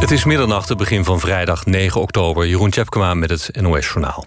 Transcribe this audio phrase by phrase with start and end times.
[0.00, 2.46] Het is middernacht, het begin van vrijdag 9 oktober.
[2.46, 4.26] Jeroen Tjepkema met het NOS-journaal.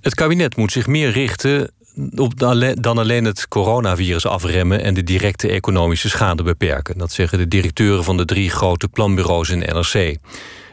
[0.00, 1.70] Het kabinet moet zich meer richten
[2.14, 2.38] op
[2.80, 6.98] dan alleen het coronavirus afremmen en de directe economische schade beperken.
[6.98, 10.16] Dat zeggen de directeuren van de drie grote planbureaus in NRC.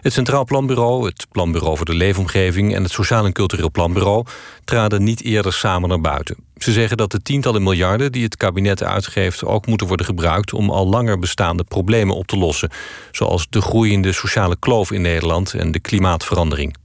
[0.01, 4.25] Het Centraal Planbureau, het Planbureau voor de Leefomgeving en het Sociaal en Cultureel Planbureau
[4.63, 6.35] traden niet eerder samen naar buiten.
[6.57, 10.69] Ze zeggen dat de tientallen miljarden die het kabinet uitgeeft ook moeten worden gebruikt om
[10.69, 12.69] al langer bestaande problemen op te lossen,
[13.11, 16.75] zoals de groeiende sociale kloof in Nederland en de klimaatverandering.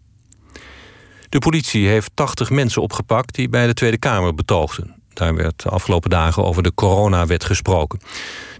[1.29, 4.95] De politie heeft 80 mensen opgepakt die bij de Tweede Kamer betoogden.
[5.12, 8.01] Daar werd de afgelopen dagen over de coronawet gesproken.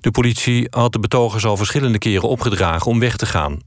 [0.01, 3.61] De politie had de betogers al verschillende keren opgedragen om weg te gaan.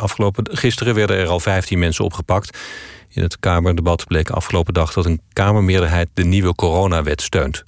[0.00, 2.58] Afgelopen, gisteren werden er al 15 mensen opgepakt.
[3.08, 7.64] In het Kamerdebat bleek afgelopen dag dat een Kamermeerderheid de nieuwe coronawet steunt.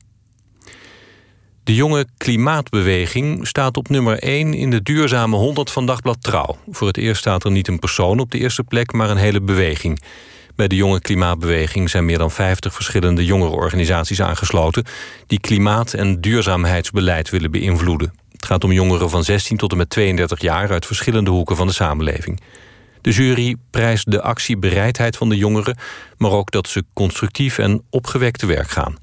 [1.65, 6.57] De jonge klimaatbeweging staat op nummer 1 in de duurzame 100 van Dagblad Trouw.
[6.71, 9.41] Voor het eerst staat er niet een persoon op de eerste plek, maar een hele
[9.41, 10.03] beweging.
[10.57, 14.85] Bij de jonge klimaatbeweging zijn meer dan 50 verschillende jongerenorganisaties aangesloten...
[15.27, 18.22] die klimaat- en duurzaamheidsbeleid willen beïnvloeden.
[18.43, 20.71] Het gaat om jongeren van 16 tot en met 32 jaar...
[20.71, 22.41] uit verschillende hoeken van de samenleving.
[23.01, 25.79] De jury prijst de actiebereidheid van de jongeren...
[26.17, 28.97] maar ook dat ze constructief en opgewekt te werk gaan.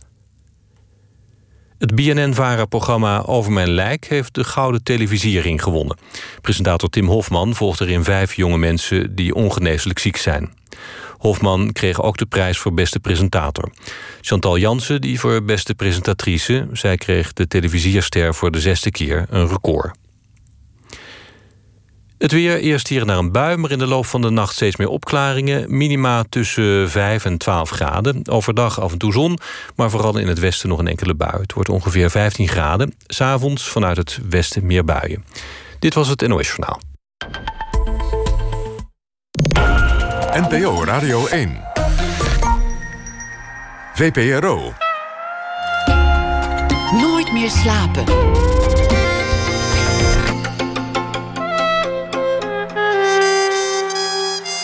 [1.77, 5.97] Het BNN-VARA-programma Over Mijn Lijk heeft de Gouden Televisiering gewonnen.
[6.41, 10.53] Presentator Tim Hofman volgt erin vijf jonge mensen die ongeneeslijk ziek zijn.
[11.19, 13.71] Hofman kreeg ook de prijs voor beste presentator.
[14.21, 16.67] Chantal Jansen die voor beste presentatrice.
[16.71, 19.97] Zij kreeg de televisierster voor de zesde keer een record.
[22.17, 24.75] Het weer, eerst hier naar een bui, maar in de loop van de nacht steeds
[24.75, 25.77] meer opklaringen.
[25.77, 28.29] Minima tussen 5 en 12 graden.
[28.29, 29.37] Overdag af en toe zon,
[29.75, 31.41] maar vooral in het westen nog een enkele bui.
[31.41, 32.93] Het wordt ongeveer 15 graden.
[33.07, 35.25] S'avonds vanuit het westen meer buien.
[35.79, 36.79] Dit was het NOS Journaal.
[40.33, 41.57] NPO Radio 1.
[43.93, 44.73] VPRO.
[47.01, 48.03] Nooit meer slapen.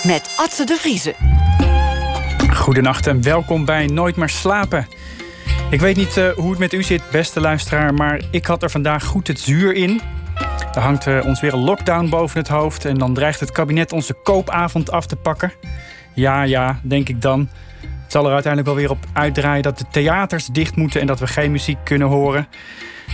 [0.03, 1.13] Met Atze de Vriezen.
[2.53, 4.87] Goedenacht en welkom bij Nooit meer slapen.
[5.69, 8.69] Ik weet niet uh, hoe het met u zit, beste luisteraar, maar ik had er
[8.69, 10.01] vandaag goed het zuur in.
[10.75, 13.91] Er hangt uh, ons weer een lockdown boven het hoofd en dan dreigt het kabinet
[13.91, 15.53] onze koopavond af te pakken.
[16.13, 17.49] Ja, ja, denk ik dan.
[17.79, 21.19] Het zal er uiteindelijk wel weer op uitdraaien dat de theaters dicht moeten en dat
[21.19, 22.47] we geen muziek kunnen horen.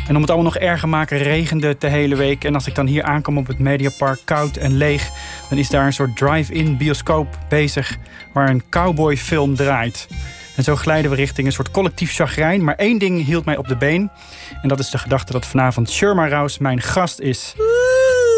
[0.08, 2.44] En om het allemaal nog erger maken, regende de hele week.
[2.44, 5.10] En als ik dan hier aankom op het Mediapark koud en leeg,
[5.50, 7.98] dan is daar een soort drive-in bioscoop bezig
[8.34, 10.08] waar een cowboyfilm draait.
[10.56, 12.64] En zo glijden we richting een soort collectief chagrijn.
[12.64, 14.12] Maar één ding hield mij op de been.
[14.62, 17.56] En dat is de gedachte dat vanavond Sherma Rouse mijn gast is.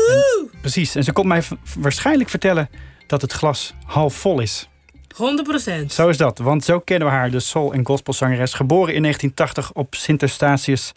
[0.09, 0.95] En, precies.
[0.95, 1.41] En ze komt mij
[1.79, 2.69] waarschijnlijk vertellen
[3.07, 4.67] dat het glas half vol is.
[5.13, 5.85] 100%.
[5.87, 8.53] Zo is dat, want zo kennen we haar, de soul- en gospelzangeres.
[8.53, 10.91] Geboren in 1980 op Sint Eustatius.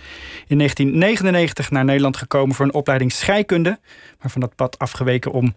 [0.46, 3.78] In 1999 naar Nederland gekomen voor een opleiding scheikunde.
[4.20, 5.54] Maar van dat pad afgeweken om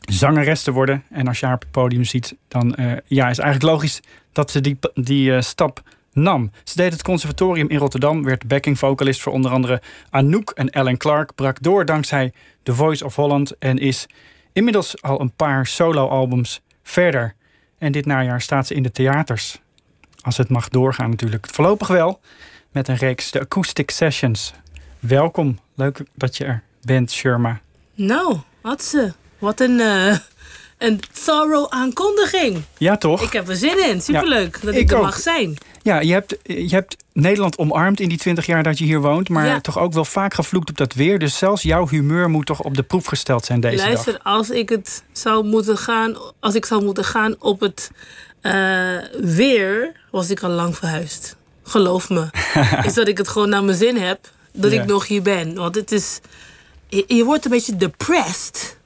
[0.00, 1.04] zangeres te worden.
[1.10, 4.00] En als je haar op het podium ziet, dan uh, ja, is eigenlijk logisch
[4.32, 5.82] dat ze die, die uh, stap
[6.12, 6.50] nam.
[6.64, 10.96] Ze deed het conservatorium in Rotterdam, werd backing vocalist voor onder andere Anouk en Ellen
[10.96, 11.34] Clark.
[11.34, 12.32] Brak door dankzij
[12.62, 14.06] The Voice of Holland en is
[14.52, 17.34] inmiddels al een paar solo-albums verder.
[17.78, 19.60] En dit najaar staat ze in de theaters.
[20.20, 21.46] Als het mag doorgaan natuurlijk.
[21.50, 22.20] Voorlopig wel.
[22.70, 24.52] Met een reeks de Acoustic Sessions.
[24.98, 25.58] Welkom.
[25.74, 27.60] Leuk dat je er bent, Sherma.
[27.94, 29.12] Nou, wat ze.
[29.38, 30.16] Wat een, uh,
[30.82, 32.62] een thorough aankondiging.
[32.78, 33.22] Ja, toch?
[33.22, 34.00] Ik heb er zin in.
[34.00, 35.56] Superleuk ja, dat ik, ik er mag zijn.
[35.82, 39.28] Ja, je hebt, je hebt Nederland omarmd in die twintig jaar dat je hier woont.
[39.28, 39.60] Maar ja.
[39.60, 41.18] toch ook wel vaak gevloekt op dat weer.
[41.18, 44.22] Dus zelfs jouw humeur moet toch op de proef gesteld zijn deze Luister, dag.
[44.22, 47.90] als ik het zou moeten gaan, als ik zou moeten gaan op het
[48.42, 48.52] uh,
[49.20, 51.36] weer, was ik al lang verhuisd.
[51.62, 52.26] Geloof me.
[52.86, 54.80] is dat ik het gewoon naar mijn zin heb dat ja.
[54.82, 55.54] ik nog hier ben.
[55.54, 56.20] Want het is.
[56.88, 58.80] Je, je wordt een beetje depressed.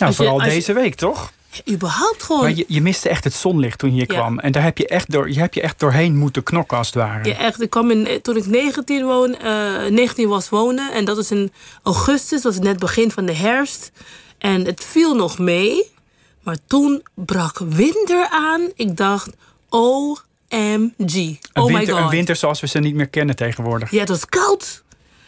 [0.00, 1.32] Nou, vooral je, deze week, toch?
[1.70, 2.42] Überhaupt gewoon.
[2.42, 4.18] Maar je, je miste echt het zonlicht toen je hier ja.
[4.18, 4.38] kwam.
[4.38, 6.96] En daar heb je echt door, je heb je echt doorheen moeten knokken, als het
[6.96, 7.28] ware.
[7.28, 7.62] Ja, echt.
[7.62, 10.92] Ik kwam in, toen ik 19, woon, uh, 19 was wonen.
[10.92, 11.52] En dat was in
[11.82, 13.92] augustus, dat was net begin van de herfst.
[14.38, 15.92] En het viel nog mee.
[16.42, 18.60] Maar toen brak winter aan.
[18.74, 19.30] Ik dacht,
[19.68, 20.18] OMG.
[20.48, 21.98] Een oh winter, my god.
[21.98, 23.90] Een winter zoals we ze niet meer kennen tegenwoordig.
[23.90, 24.82] Ja, het was koud.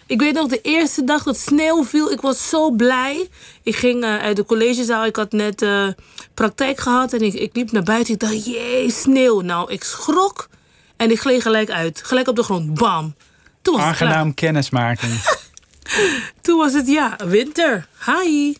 [0.06, 2.10] Ik weet nog de eerste dag dat sneeuw viel.
[2.10, 3.28] Ik was zo blij.
[3.62, 5.06] Ik ging uh, uit de collegezaal.
[5.06, 5.88] Ik had net uh,
[6.34, 7.12] praktijk gehad.
[7.12, 8.14] En ik, ik liep naar buiten.
[8.14, 9.40] Ik dacht, jee, sneeuw.
[9.40, 10.48] Nou, ik schrok.
[10.96, 12.00] En ik gleed gelijk uit.
[12.04, 12.74] Gelijk op de grond.
[12.74, 13.14] Bam.
[13.62, 15.12] Toen was Aangenaam kennismaking.
[16.40, 17.86] Toen was het, ja, winter.
[18.06, 18.54] Hi.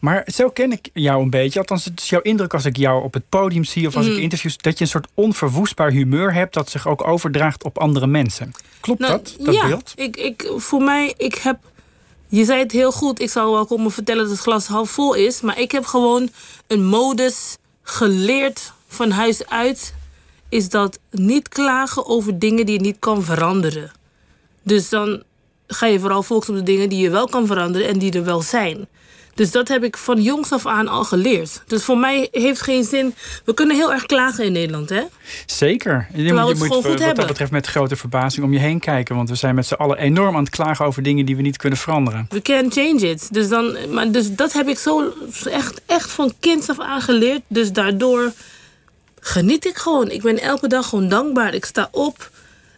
[0.00, 1.58] Maar zo ken ik jou een beetje.
[1.58, 4.16] Althans, het is jouw indruk als ik jou op het podium zie of als ik
[4.16, 4.56] interviews.
[4.56, 6.54] dat je een soort onverwoestbaar humeur hebt.
[6.54, 8.52] dat zich ook overdraagt op andere mensen.
[8.80, 9.92] Klopt Nou, dat, dat ja, beeld?
[9.96, 11.58] Ik, ik, voor mij, ik heb.
[12.28, 13.20] Je zei het heel goed.
[13.20, 15.40] Ik zou wel komen vertellen dat het glas half vol is.
[15.40, 16.30] Maar ik heb gewoon
[16.66, 19.94] een modus geleerd van huis uit.
[20.48, 23.92] Is dat niet klagen over dingen die je niet kan veranderen.
[24.62, 25.22] Dus dan
[25.66, 28.24] ga je vooral focussen op de dingen die je wel kan veranderen en die er
[28.24, 28.88] wel zijn.
[29.36, 31.62] Dus dat heb ik van jongs af aan al geleerd.
[31.66, 33.14] Dus voor mij heeft geen zin.
[33.44, 35.02] We kunnen heel erg klagen in Nederland, hè?
[35.46, 36.08] Zeker.
[36.14, 37.26] Je moet, het je moet wat dat hebben.
[37.26, 39.16] betreft met grote verbazing om je heen kijken.
[39.16, 41.56] Want we zijn met z'n allen enorm aan het klagen over dingen die we niet
[41.56, 42.26] kunnen veranderen.
[42.28, 43.32] We can change it.
[43.32, 45.12] Dus, dan, maar dus dat heb ik zo
[45.44, 47.42] echt, echt van kinds af aan geleerd.
[47.48, 48.32] Dus daardoor
[49.20, 50.10] geniet ik gewoon.
[50.10, 51.54] Ik ben elke dag gewoon dankbaar.
[51.54, 52.30] Ik sta op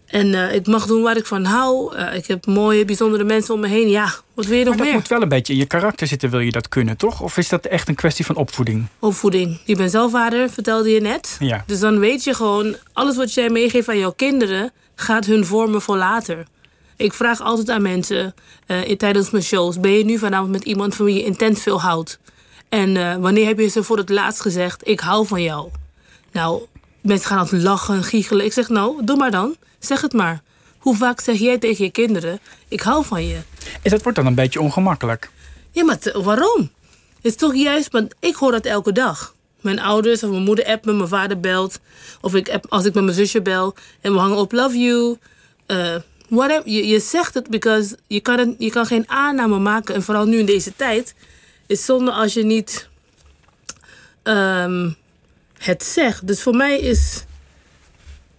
[0.09, 1.97] en eh, ik mag doen waar ik van hou.
[1.97, 3.89] Eh, ik heb mooie, bijzondere mensen om me heen.
[3.89, 4.95] Ja, wat wil je nog Maar dat meer?
[4.95, 7.21] moet wel een beetje in je karakter zitten, wil je dat kunnen, toch?
[7.21, 8.87] Of is dat echt een kwestie van opvoeding?
[8.99, 9.61] Opvoeding.
[9.65, 11.37] Je bent zelf vader, vertelde je net.
[11.41, 11.65] Ja.
[11.67, 14.73] Dus dan weet je gewoon, alles wat jij meegeeft aan jouw kinderen...
[14.95, 16.47] gaat hun vormen voor later.
[16.97, 18.35] Ik vraag altijd aan mensen
[18.87, 19.81] in, tijdens mijn shows...
[19.81, 22.19] ben je nu vanavond met iemand van wie je intens veel houdt?
[22.69, 24.89] En wanneer heb je ze voor het laatst gezegd...
[24.89, 25.69] ik hou van jou?
[26.33, 26.63] Nou,
[27.09, 28.45] mensen gaan altijd lachen, giechelen.
[28.45, 29.57] Ik zeg, nou, doe maar dan.
[29.79, 30.43] Zeg het maar.
[30.79, 32.39] Hoe vaak zeg jij tegen je kinderen...
[32.69, 33.39] ik hou van je?
[33.83, 35.31] En dat wordt dan een beetje ongemakkelijk.
[35.71, 36.71] Ja, maar waarom?
[37.17, 39.35] Het is toch juist, want ik hoor dat elke dag.
[39.61, 41.81] Mijn ouders of mijn moeder appt me, mijn vader belt.
[42.21, 45.17] Of ik app, als ik met mijn zusje bel en we hangen op love you.
[45.67, 45.95] eh,
[46.29, 46.69] whatever.
[46.71, 49.95] Je, je zegt het, because je kan, het, je kan geen aanname maken.
[49.95, 51.15] En vooral nu in deze tijd
[51.67, 52.89] is zonde als je niet
[54.23, 54.91] ehm,
[55.59, 56.27] het zegt.
[56.27, 57.25] Dus voor mij is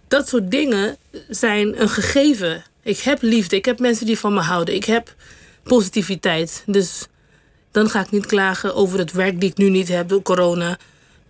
[0.07, 0.97] dat soort dingen
[1.29, 2.63] zijn een gegeven.
[2.83, 4.75] Ik heb liefde, ik heb mensen die van me houden.
[4.75, 5.15] Ik heb
[5.63, 6.63] positiviteit.
[6.65, 7.07] Dus
[7.71, 10.77] dan ga ik niet klagen over het werk die ik nu niet heb door corona.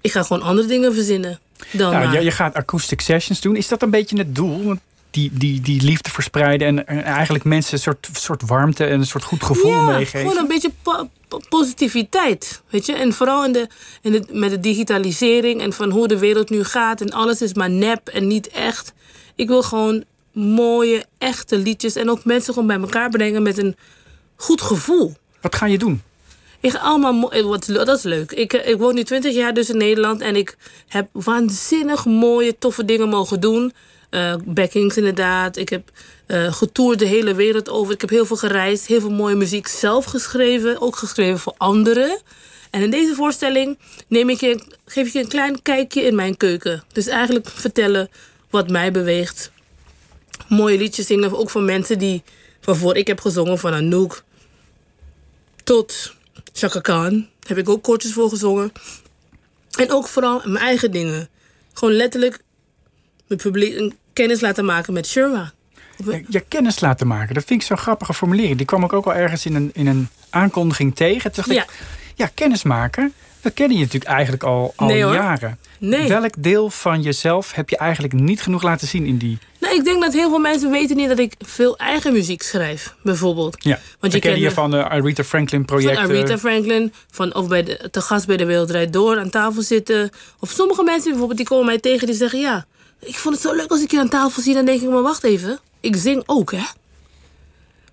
[0.01, 1.39] Ik ga gewoon andere dingen verzinnen.
[1.71, 3.55] Dan Nou, je, je gaat acoustic sessions doen.
[3.55, 4.63] Is dat een beetje het doel?
[4.63, 4.79] Want
[5.11, 9.05] die, die, die liefde verspreiden en, en eigenlijk mensen een soort, soort warmte en een
[9.05, 10.19] soort goed gevoel ja, meegeven.
[10.19, 12.61] gewoon een beetje po- po- positiviteit.
[12.69, 12.93] Weet je?
[12.93, 13.67] En vooral in de,
[14.01, 17.01] in de, met de digitalisering en van hoe de wereld nu gaat.
[17.01, 18.93] En alles is maar nep en niet echt.
[19.35, 20.03] Ik wil gewoon
[20.33, 21.95] mooie, echte liedjes.
[21.95, 23.75] En ook mensen gewoon bij elkaar brengen met een
[24.35, 25.15] goed gevoel.
[25.41, 26.01] Wat ga je doen?
[26.59, 28.31] Ik ga allemaal eh, wat, dat is leuk.
[28.31, 30.57] Ik, eh, ik woon nu 20 jaar dus in Nederland en ik
[30.87, 33.73] heb waanzinnig mooie, toffe dingen mogen doen.
[34.09, 35.57] Eh backings inderdaad.
[35.57, 35.91] Ik heb
[36.25, 37.93] eh getoerd de hele wereld over.
[37.93, 42.21] Ik heb heel veel gereisd, heel veel mooie muziek zelf geschreven, ook geschreven voor anderen.
[42.69, 43.77] En in deze voorstelling
[44.07, 46.83] neem ik je, geef ik je een klein kijkje in mijn keuken.
[46.93, 48.09] Dus eigenlijk vertellen
[48.49, 49.51] wat mij beweegt.
[50.47, 52.23] Mooie liedjes zingen, ook van mensen die,
[52.63, 54.23] waarvoor ik heb gezongen, van Anouk
[55.63, 56.13] tot
[56.53, 57.27] Chaka Khan.
[57.47, 58.71] Heb ik ook kortjes voor gezongen.
[59.77, 61.29] En ook vooral mijn eigen dingen.
[61.73, 62.39] Gewoon letterlijk
[63.37, 65.51] publiek een kennis laten maken met Sherwa.
[66.05, 67.33] Je, je kennis laten maken.
[67.33, 68.57] Dat vind ik zo'n grappige formulering.
[68.57, 71.31] Die kwam ik ook al ergens in een, in een aankondiging tegen.
[71.31, 71.63] Toen dacht Ja.
[71.63, 71.69] ik,
[72.15, 73.13] ja, kennis maken.
[73.41, 75.59] We kennen je natuurlijk eigenlijk al, al Nee, jaren.
[75.79, 76.07] Nee.
[76.07, 79.37] Welk deel van jezelf heb je eigenlijk niet genoeg laten zien in die...
[79.59, 82.95] Nou, ik denk dat heel veel mensen weten niet dat ik veel eigen muziek schrijf,
[83.03, 83.55] bijvoorbeeld.
[83.63, 86.03] Ja, Want je kennen je kent van de Aretha Franklin van projecten.
[86.03, 90.09] Aretha Franklin, van of bij de, te gast bij de Wereldrijd Door aan tafel zitten.
[90.39, 92.39] Of sommige mensen bijvoorbeeld, die komen mij tegen die zeggen...
[92.39, 92.65] ja,
[92.99, 94.53] ik vond het zo leuk als ik je aan tafel zie.
[94.53, 96.63] Dan denk ik, maar wacht even, ik zing ook, hè?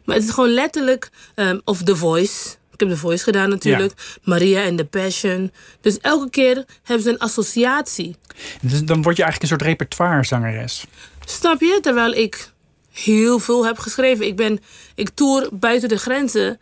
[0.05, 1.11] Maar het is gewoon letterlijk...
[1.35, 2.55] ehm, of The Voice.
[2.73, 4.19] Ik heb The Voice gedaan natuurlijk.
[4.23, 5.53] Maria en The Passion.
[5.81, 8.17] Dus elke keer hebben ze een associatie.
[8.61, 10.85] Dus dan word je eigenlijk een soort repertoirezangeres.
[11.25, 11.79] Snap je?
[11.83, 12.53] Terwijl ik
[12.93, 14.27] heel veel heb geschreven.
[14.27, 14.61] Ik, ben,
[14.95, 16.59] ik tour buiten de grenzen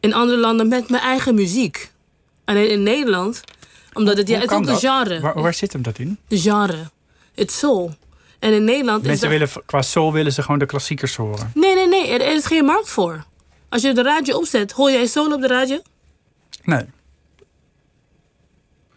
[0.00, 1.90] in andere landen met mijn eigen muziek.
[2.44, 3.40] Alleen in Nederland,
[3.92, 4.80] omdat het, ja, het is ook de dat?
[4.80, 5.20] genre.
[5.20, 6.18] Waar, waar zit hem dat in?
[6.28, 6.90] De genre.
[7.36, 7.94] Het soul.
[8.38, 11.50] En in Nederland is Mensen dat- willen, qua soul willen ze gewoon de klassiekers horen.
[11.54, 12.08] Nee, nee, nee.
[12.08, 13.24] Er, er is geen markt voor.
[13.68, 15.80] Als je de radio opzet, hoor jij soul op de radio?
[16.62, 16.84] Nee.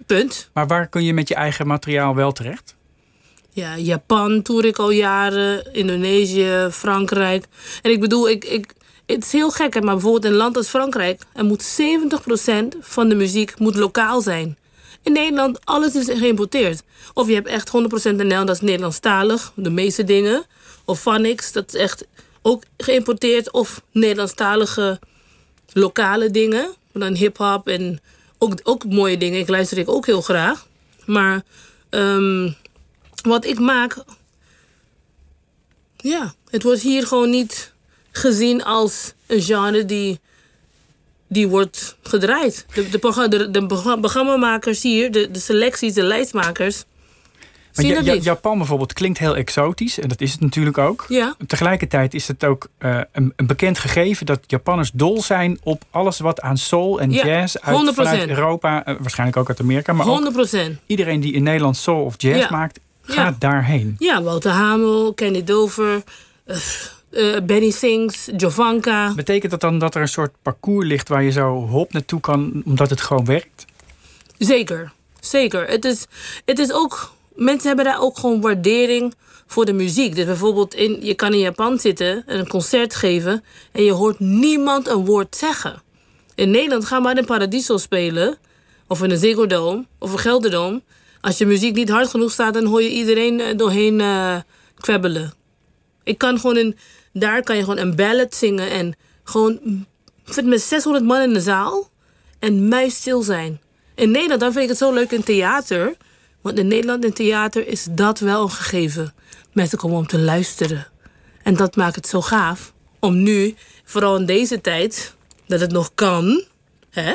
[0.06, 0.50] Punt.
[0.54, 2.76] Maar waar kun je met je eigen materiaal wel terecht?
[3.50, 7.46] Ja, Japan toer ik al jaren, Indonesië, Frankrijk.
[7.82, 8.74] En ik bedoel, ik, ik,
[9.06, 11.22] het is heel gek, hè, maar bijvoorbeeld in een land als Frankrijk...
[11.34, 14.58] er moet 70% van de muziek moet lokaal zijn.
[15.10, 16.84] In Nederland, alles is geïmporteerd.
[17.14, 20.46] Of je hebt echt 100% NL, dat is Nederlandstalig, de meeste dingen.
[20.86, 22.06] Of Phonics, dat is echt
[22.42, 23.52] ook geïmporteerd.
[23.52, 25.00] Of Nederlandstalige
[25.74, 26.74] lokale dingen.
[26.94, 28.02] Dan hip-hop en
[28.38, 29.40] ook, ook mooie dingen.
[29.40, 30.68] Ik luister ik ook heel graag.
[31.06, 31.44] Maar
[31.90, 32.52] ehm,
[33.22, 34.04] wat ik maak.
[35.98, 37.74] Ja, het wordt hier gewoon niet
[38.12, 40.20] gezien als een genre die
[41.30, 42.66] die wordt gedraaid.
[42.74, 46.84] De, de, de, de progra- programmamakers hier, de, de selecties, de lijstmakers...
[47.76, 48.14] Maar Ja- Ja-.
[48.22, 50.00] Japan bijvoorbeeld klinkt heel exotisch.
[50.00, 51.06] En dat is het natuurlijk ook.
[51.08, 51.36] Ja.
[51.48, 56.20] Tegelijkertijd is het ook eh, een, een bekend gegeven dat Japanners dol zijn op alles
[56.20, 57.94] wat aan soul en Ja, jazz uit, 100%.
[57.94, 60.80] vanuit Europa, eh, waarschijnlijk ook uit Amerika, maar ook 100 procent.
[60.86, 62.48] iedereen die in Nederland soul of jazz Ja.
[62.52, 63.96] maakt, gaat daarheen.
[64.00, 66.04] Ja, Wouter Hamel, Kenny Dover,
[67.12, 69.14] eh, Benny Sings, Jovanka.
[69.16, 72.62] Betekent dat dan dat er een soort parcours ligt waar je zo hop naartoe kan,
[72.66, 73.66] omdat het gewoon werkt?
[74.38, 75.68] Zeker, zeker.
[75.68, 76.06] Het is,
[76.46, 79.14] het is ook, mensen hebben daar ook gewoon waardering
[79.48, 80.16] voor de muziek.
[80.16, 84.20] Dus bijvoorbeeld, in, je kan in Japan zitten en een concert geven en je hoort
[84.20, 85.82] niemand een woord zeggen.
[86.36, 88.38] In Nederland gaan we in Paradiso spelen,
[88.88, 90.82] of in een Ziggo Dome, of een Gelderdoom.
[91.22, 94.36] Als je muziek niet hard genoeg staat, dan hoor je iedereen eh, doorheen eh
[94.80, 95.34] kwebbelen.
[96.04, 96.78] Ik kan gewoon in,
[97.14, 99.86] daar kan je gewoon een ballad zingen en gewoon
[100.26, 101.90] zit met 600 man in de zaal
[102.40, 103.60] en muisstil zijn.
[103.96, 105.96] In Nederland, dan vind ik het zo leuk in theater.
[106.42, 109.14] Want in Nederland in theater is dat wel een gegeven.
[109.54, 110.88] Mensen komen om te luisteren.
[111.44, 112.74] En dat maakt het zo gaaf.
[113.00, 115.16] Om nu, vooral in deze tijd,
[115.48, 116.44] dat het nog kan.
[116.90, 117.14] Hè?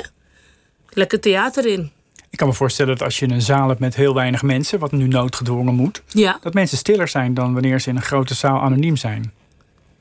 [0.89, 1.93] Lekker theater in.
[2.31, 4.93] Ik kan me voorstellen dat als je een zaal hebt met heel weinig mensen, wat
[4.93, 8.61] nu noodgedwongen moet, Ja, dat mensen stiller zijn dan wanneer ze in een grote zaal
[8.61, 9.33] anoniem zijn.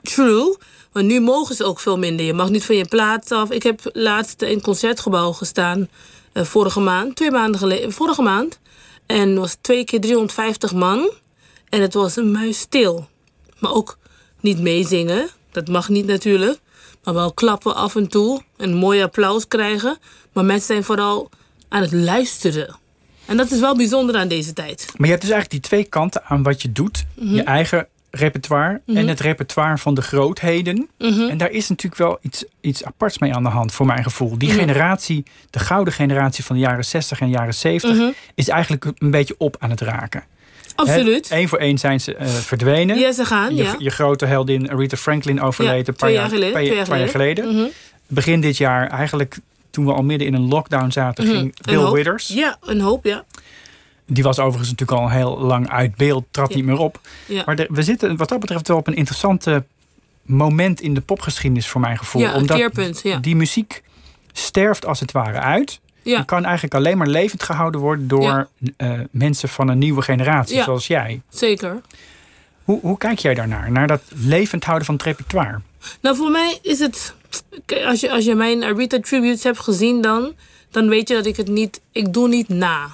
[0.04, 0.56] True.
[0.92, 2.26] Maar nu mogen ze ook veel minder.
[2.26, 3.52] Je mag niet van je plaats af.
[3.52, 5.90] Ik heb laatst in het concertgebouw gestaan.
[6.34, 7.92] eh, vorige maand, twee maanden geleden.
[7.92, 8.60] Vorige maand.
[9.06, 11.12] En het was twee keer 350 man.
[11.70, 13.08] En het was een muis stil.
[13.60, 13.98] Maar ook
[14.40, 15.30] niet meezingen.
[15.52, 16.60] Dat mag niet natuurlijk.
[17.04, 18.42] Maar wel klappen af en toe.
[18.58, 19.98] En mooi applaus krijgen.
[20.34, 21.30] Maar mensen zijn vooral
[21.70, 22.76] aan het luisteren.
[23.26, 24.86] En dat is wel bijzonder aan deze tijd.
[24.96, 27.06] Maar je hebt dus eigenlijk die twee kanten aan wat je doet.
[27.16, 27.34] Mhm.
[27.36, 30.90] Je eigen repertoire en het repertoire van de grootheden.
[30.98, 31.30] Mhm.
[31.30, 34.38] En daar is natuurlijk wel iets, iets aparts mee aan de hand, voor mijn gevoel.
[34.38, 39.12] Die generatie, de gouden generatie van de jaren 60 en jaren 70, is eigenlijk een
[39.12, 40.24] beetje op aan het raken.
[40.24, 40.90] Mhm.
[40.90, 41.28] Absoluut.
[41.32, 43.00] Eén voor één zijn ze eh, verdwenen.
[43.00, 43.76] Ja, ze gaan, je, ja.
[43.78, 47.10] je grote heldin Aretha Franklin overleden Ja, een paar twee jaar, geleden, paar- twee jaar
[47.10, 47.56] geleden.
[47.56, 47.66] Mhm.
[48.08, 49.38] Begin dit jaar, eigenlijk
[49.70, 51.92] toen we al midden in een lockdown zaten, ging Bill.
[51.92, 52.28] Withers.
[52.28, 53.24] Ja, een hoop, ja.
[54.06, 56.56] Die was overigens natuurlijk al heel lang uit beeld, trad Ja.
[56.56, 57.00] niet meer op.
[57.28, 57.44] ja.
[57.46, 59.64] Maar de- we zitten wat dat betreft wel op een interessante
[60.26, 62.22] moment in de popgeschiedenis voor mijn gevoel.
[62.22, 63.84] Ja, een omdat keerpunt, die muziek
[64.32, 65.80] sterft als het ware uit.
[66.02, 66.16] Ja.
[66.16, 70.56] Die kan eigenlijk alleen maar levend gehouden worden door eh, mensen van een nieuwe generatie,
[70.56, 70.64] Ja.
[70.64, 71.22] zoals jij.
[71.30, 71.82] Zeker.
[72.64, 73.72] Hoe, hoe kijk jij daarnaar?
[73.72, 75.60] Naar dat levend houden van het repertoire?
[76.02, 77.14] Nou, voor mij is het.
[77.86, 80.34] Als je, als je mijn Arita tributes hebt gezien, dan,
[80.72, 81.82] dan weet je dat ik het niet.
[81.92, 82.88] Ik doe niet na.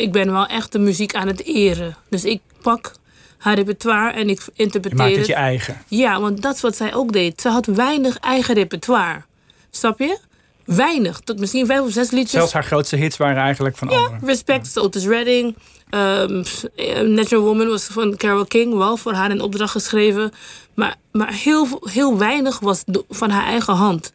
[0.00, 1.96] Ik ben wel echt de muziek aan het eren.
[2.08, 2.92] Dus ik pak
[3.38, 5.26] haar repertoire en ik Je interpreteer maakt het het.
[5.28, 5.82] je eigen.
[5.88, 7.40] Ja, want dat is wat zij ook deed.
[7.40, 9.22] Ze had weinig eigen repertoire.
[9.70, 10.18] Snap je?
[10.64, 11.20] Weinig.
[11.20, 12.30] Tot misschien vijf of zes liedjes.
[12.30, 14.26] Zelfs haar grootste hits waren eigenlijk van Ja, anderen.
[14.28, 15.56] Respect, Otis Redding.
[15.90, 16.42] ehm,
[17.14, 20.32] Natural Woman was van Carole King, wel voor haar in opdracht geschreven.
[20.74, 24.12] Maar, maar heel, heel weinig was van haar eigen hand.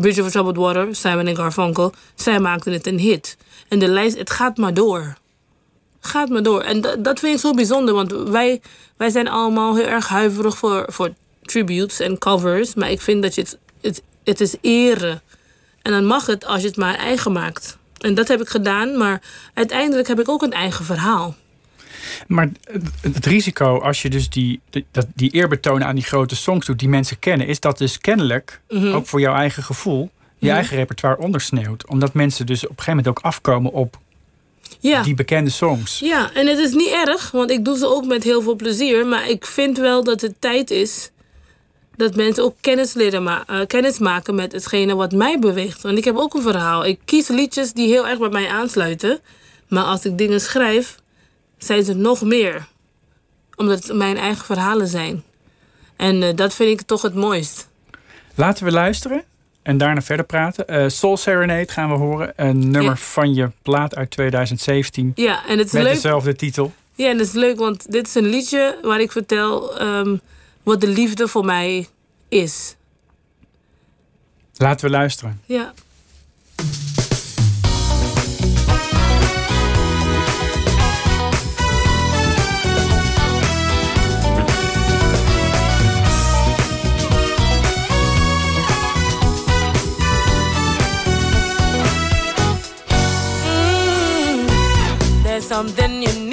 [0.00, 3.36] Bridge over Troubled Water, Simon en Garfunkel, zij maakten het een hit.
[3.68, 5.14] En de lijst, het gaat maar door.
[6.00, 6.60] Gaat maar door.
[6.62, 8.60] En dat- vind ik zo bijzonder, want wij,
[8.96, 12.74] wij zijn allemaal heel erg huiverig voor, voor tributes en covers.
[12.74, 15.22] Maar ik vind dat je het, het, het is eren.
[15.82, 17.76] En dan mag het als je het maar eigen maakt.
[17.98, 19.22] En dat heb ik gedaan, maar
[19.54, 21.34] uiteindelijk heb ik ook een eigen verhaal.
[22.26, 22.82] Maar het,
[23.14, 26.78] het risico als je dus die, die- dat, die eerbetonen aan die grote songs doet
[26.78, 28.92] die mensen kennen, is dat dus kennelijk, Mhm.
[28.92, 31.88] ook voor jouw eigen gevoel, je eigen repertoire ondersneeuwt.
[31.88, 33.98] Omdat mensen dus op een gegeven moment ook afkomen op
[34.80, 35.02] Ja.
[35.02, 35.98] die bekende songs.
[35.98, 39.06] ja, en het is niet erg, want ik doe ze ook met heel veel plezier.
[39.06, 41.10] Maar ik vind wel dat het tijd is
[41.96, 45.82] dat mensen ook kennis, leren ma- eh, kennis maken met hetgene wat mij beweegt.
[45.82, 46.84] Want ik heb ook een verhaal.
[46.84, 49.20] Ik kies liedjes die heel erg bij mij aansluiten.
[49.68, 50.96] Maar als ik dingen schrijf,
[51.64, 52.66] zijn ze nog meer.
[53.56, 55.22] Omdat het mijn eigen verhalen zijn.
[55.96, 57.68] En eh, dat vind ik toch het mooist.
[58.34, 59.24] Laten we luisteren
[59.62, 60.68] en daarna verder praten.
[60.68, 62.32] Eh, Soul Serenade gaan we horen.
[62.36, 62.96] Een nummer Ja.
[62.96, 65.92] van je plaat uit 2017 Ja, en het is met leuk.
[65.94, 66.72] dezelfde titel.
[66.94, 70.16] Ja, en dat is leuk, want dit is een liedje waar ik vertel ehm,
[70.62, 71.88] wat de liefde voor mij
[72.28, 72.76] is.
[74.56, 75.40] Laten we luisteren.
[75.46, 75.72] Ja.
[95.62, 96.31] Something you need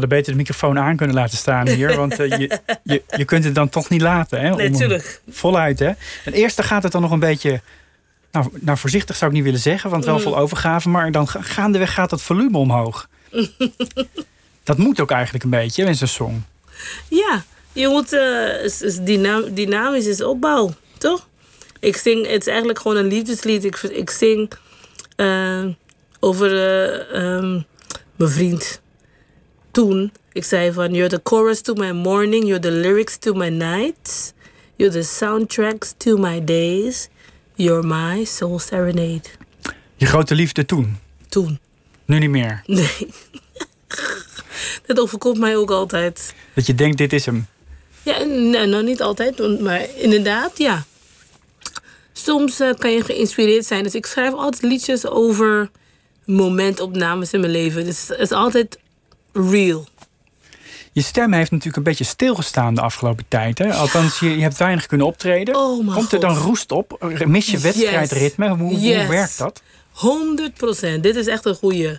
[0.00, 1.96] hadden beter de microfoon aan kunnen laten staan hier.
[1.96, 4.40] Want eh, je, je, je kunt het dan toch niet laten.
[4.40, 5.20] Hè, om Nee, hem tuurlijk.
[5.30, 5.90] Voluit, hè?
[6.24, 7.60] En eerst gaat het dan nog een beetje...
[8.32, 10.20] Nou, nou, voorzichtig zou ik niet willen zeggen, want wel Mm.
[10.20, 10.88] vol overgave.
[10.88, 13.08] Maar dan ga- gaandeweg gaat het volume omhoog.
[14.64, 16.44] dat moet ook eigenlijk een beetje in zo'n song.
[17.08, 18.12] Ja, je moet
[18.64, 21.28] is- is dynam- dynamisch is opbouw, toch?
[21.80, 23.64] Ik zing, het is eigenlijk gewoon een liefdeslied.
[23.64, 24.52] Ik, ik zing
[25.16, 25.64] eh,
[26.20, 27.60] over eh, ehm,
[28.16, 28.80] mijn vriend
[29.70, 30.12] toen.
[30.32, 34.32] Ik zei van, you're the chorus to my morning, you're the lyrics to my nights,
[34.76, 37.08] you're the soundtracks to my days,
[37.54, 39.28] you're my soul serenade.
[39.96, 40.98] Je grote liefde toen.
[41.28, 41.58] Toen.
[42.04, 42.62] Nu niet meer.
[42.66, 43.08] Nee.
[44.86, 46.34] Dat overkomt mij ook altijd.
[46.54, 47.46] Dat je denkt, dit is hem.
[48.02, 50.84] Ja, nou, nou niet altijd, maar inderdaad, ja.
[52.12, 53.82] Soms eh, kan je geïnspireerd zijn.
[53.82, 55.70] Dus ik schrijf altijd liedjes over
[56.24, 57.84] momentopnames in mijn leven.
[57.84, 58.78] Dus het is altijd
[59.32, 59.86] real.
[60.92, 63.58] Je stem heeft natuurlijk een beetje stilgestaan de afgelopen tijd.
[63.58, 63.74] Hè?
[63.74, 65.56] Althans, je, je hebt weinig kunnen optreden.
[65.56, 66.44] Oh, Komt er dan God.
[66.46, 67.12] roest op?
[67.26, 68.48] Mis je wedstrijdritme?
[68.48, 69.08] Hoe, hoe Yes.
[69.08, 69.62] werkt dat?
[69.90, 71.02] 100 procent.
[71.02, 71.98] Dit is echt een goeie.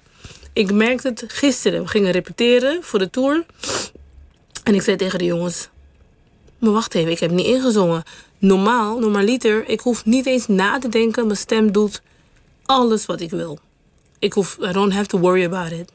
[0.54, 1.82] Ik merkte het gisteren.
[1.82, 3.46] We gingen repeteren voor de tour.
[4.64, 5.70] En ik zei tegen de jongens...
[6.60, 8.04] Maar wacht even, ik heb niet ingezongen.
[8.38, 11.26] Normaal, normaliter, ik hoef niet eens na te denken.
[11.26, 12.02] Mijn stem doet
[12.66, 13.60] alles wat ik wil.
[14.20, 15.92] Ik hoef, I don't have to worry about it.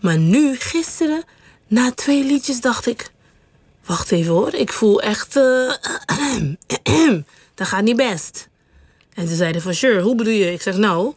[0.00, 1.24] Maar nu, gisteren,
[1.66, 3.10] na twee liedjes, dacht ik...
[3.86, 5.36] Wacht even hoor, ik voel echt...
[5.36, 5.72] eh,
[7.54, 8.48] dat gaat niet best.
[9.14, 10.52] En ze zeiden van, sure, hoe bedoel je?
[10.52, 11.14] Ik zeg, nou,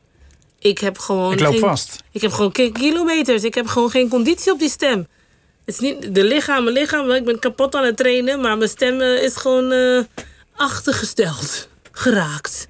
[0.60, 1.32] ik heb gewoon...
[1.34, 2.04] Ik loop geen- vast.
[2.12, 3.44] Ik heb gewoon geen kilometers.
[3.44, 5.08] Ik heb gewoon geen conditie op die stem.
[5.66, 7.12] Het is niet de lichaam, mijn lichaam.
[7.12, 10.04] Ik ben kapot aan het trainen, maar mijn stem eh, is gewoon eh,
[10.56, 11.70] achtergesteld.
[11.92, 12.68] Geraakt.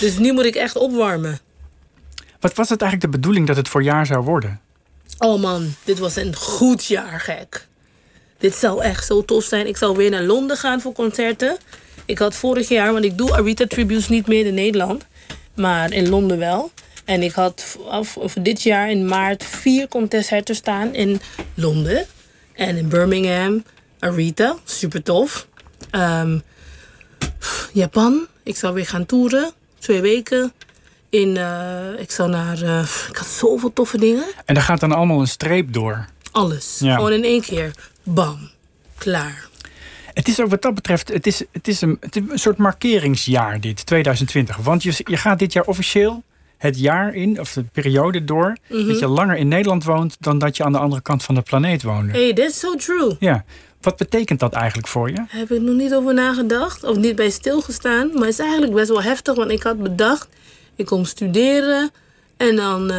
[0.00, 1.38] Dus nu moet ik echt opwarmen.
[2.40, 4.60] Wat was het eigenlijk de bedoeling dat het voor jaar zou worden?
[5.18, 7.66] Oh man, dit was een goed jaar, gek.
[8.38, 9.66] Dit zou echt zo tof zijn.
[9.66, 11.56] Ik zou weer naar Londen gaan voor concerten.
[12.04, 15.06] Ik had vorig jaar, want ik doe Arita Tributes niet meer in Nederland.
[15.54, 16.70] Maar in Londen wel.
[17.04, 21.20] En ik had af, dit jaar in maart vier concerten staan in
[21.54, 22.06] Londen.
[22.52, 23.64] En in Birmingham,
[23.98, 25.46] Arita, super tof.
[25.90, 26.38] Ehm,
[27.72, 29.52] Japan, ik zou weer gaan toeren.
[29.78, 30.52] Twee weken.
[31.12, 32.62] In, eh, ik zou naar...
[32.62, 34.24] eh, ik had zoveel toffe dingen.
[34.44, 36.04] En daar gaat dan allemaal een streep door.
[36.30, 36.78] Alles.
[36.78, 36.94] Ja.
[36.94, 37.70] Gewoon in één keer.
[38.02, 38.50] Bam.
[38.98, 39.48] Klaar.
[40.14, 42.56] Het is ook wat dat betreft, het is, het is, een, het is een soort
[42.56, 44.56] markeringsjaar dit, 2020.
[44.56, 46.22] Want je, je gaat dit jaar officieel
[46.58, 48.56] het jaar in, of de periode door...
[48.68, 48.86] Mhm.
[48.86, 51.42] dat je langer in Nederland woont dan dat je aan de andere kant van de
[51.42, 52.12] planeet woonde.
[52.12, 53.16] Hey, that's so true.
[53.18, 53.44] Ja,
[53.80, 55.24] wat betekent dat eigenlijk voor je?
[55.28, 56.84] Heb ik nog niet over nagedacht.
[56.84, 58.06] Of niet bij stilgestaan.
[58.12, 59.34] Maar het is eigenlijk best wel heftig.
[59.34, 60.28] Want ik had bedacht.
[60.76, 61.90] Ik kom studeren.
[62.36, 62.96] En dan eh,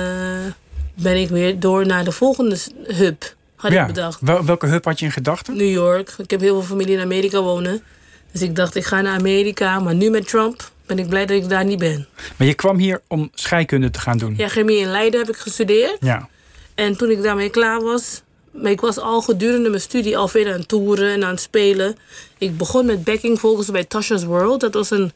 [0.94, 3.36] ben ik weer door naar de volgende hub.
[3.56, 4.22] had ik bedacht.
[4.22, 5.58] Wel, welke hub had je in gedachten?
[5.58, 6.14] New York.
[6.18, 7.84] Ik heb heel veel familie in Amerika wonen.
[8.32, 9.80] Dus ik dacht, ik ga naar Amerika.
[9.80, 12.08] Maar nu met Trump ben ik blij dat ik daar niet ben.
[12.36, 14.34] Maar je kwam hier om scheikunde te gaan doen?
[14.38, 15.98] Ja, chemie in Leiden heb ik gestudeerd.
[16.00, 16.30] Ja.
[16.76, 18.22] En toen ik daarmee klaar was...
[18.54, 21.42] Maar ik was al gedurende mijn studie al veel aan het toeren en aan het
[21.42, 21.96] spelen.
[22.38, 24.60] Ik begon met backing vocals bij Tasha's World.
[24.60, 25.12] Dat was een,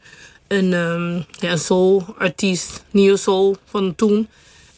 [0.48, 4.28] een, um, ja, een soul-artiest, neo-soul van toen.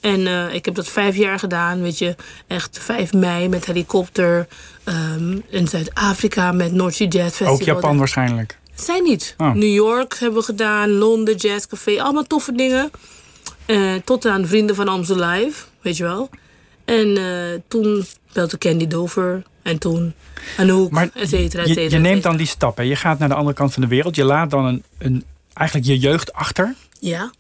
[0.01, 2.17] En uh, ik heb dat vijf jaar gedaan, weet je.
[2.47, 4.47] Echt 5 mei met helikopter.
[4.85, 7.53] Um, in Zuid-Afrika met North Sea Jazz Festival.
[7.55, 8.59] Ook Japan waarschijnlijk?
[8.75, 9.35] Zijn niet.
[9.39, 9.53] Oh.
[9.53, 12.03] New York hebben we gedaan, Londen Jazz Café.
[12.03, 12.91] Allemaal toffe dingen.
[13.67, 16.31] Uh, tot aan Vrienden van Amstel Live, weet je wel.
[16.85, 19.43] En uh, toen belde Candy Dover.
[19.63, 20.15] En toen
[20.57, 21.85] Anouk, maar et cetera, et cetera.
[21.85, 22.77] Je, je neemt dan die stap.
[22.77, 22.83] Hè?
[22.83, 24.17] Je gaat naar de andere kant van de wereld.
[24.17, 25.25] Je laat dan een, een,
[25.61, 26.75] eigenlijk je jeugd achter.
[27.01, 27.31] Ja.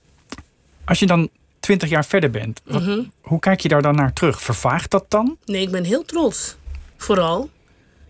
[0.84, 1.28] Als je dan
[1.60, 3.00] twintig jaar verder bent, wat, Mhm.
[3.20, 4.42] hoe kijk je daar dan naar terug?
[4.42, 5.36] Vervaagt dat dan?
[5.44, 6.56] Nee, ik ben heel trots.
[6.96, 7.50] Vooral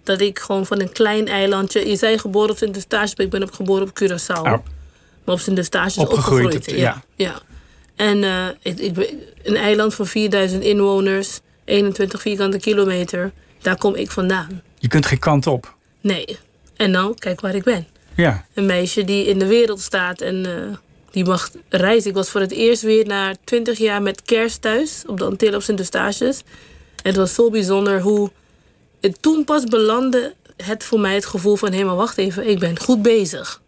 [0.03, 1.89] dat ik gewoon van een klein eilandje...
[1.89, 4.37] Je zei geboren op Sint-Eustatius, maar ik ben op geboren op Curaçao.
[4.41, 4.43] Oh.
[5.25, 6.67] Maar op Sint-Eustatius Opgegroeid, opgegroeid.
[6.67, 7.03] het- ja.
[7.15, 7.41] ja.
[7.97, 8.97] En eh, ik,
[9.43, 13.33] een eiland van 4000 inwoners, 21 vierkante kilometer.
[13.63, 14.63] Daar kom ik vandaan.
[14.79, 15.75] Je kunt geen kant op.
[16.01, 16.39] Nee.
[16.77, 17.87] En nou, kijk waar ik ben.
[18.21, 18.47] Ja.
[18.55, 20.77] Een meisje die in de wereld staat en eh,
[21.11, 22.11] die mag reizen.
[22.11, 25.55] Ik was voor het eerst weer na 20 jaar met kerst thuis op de Antillen
[25.55, 26.43] op Sint-Eustatius.
[27.03, 28.31] En het was zo bijzonder hoe
[29.01, 31.73] het toen pas belandde het voor mij het gevoel van...
[31.73, 33.61] hé, maar wacht even, ik ben goed bezig.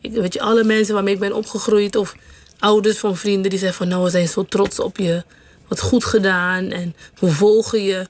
[0.00, 2.14] Ik, weet je, alle mensen waarmee ik ben opgegroeid of
[2.58, 3.50] ouders van vrienden...
[3.50, 5.24] die zeggen van nou, we zijn zo trots op je.
[5.68, 8.06] Wat goed gedaan en we volgen je.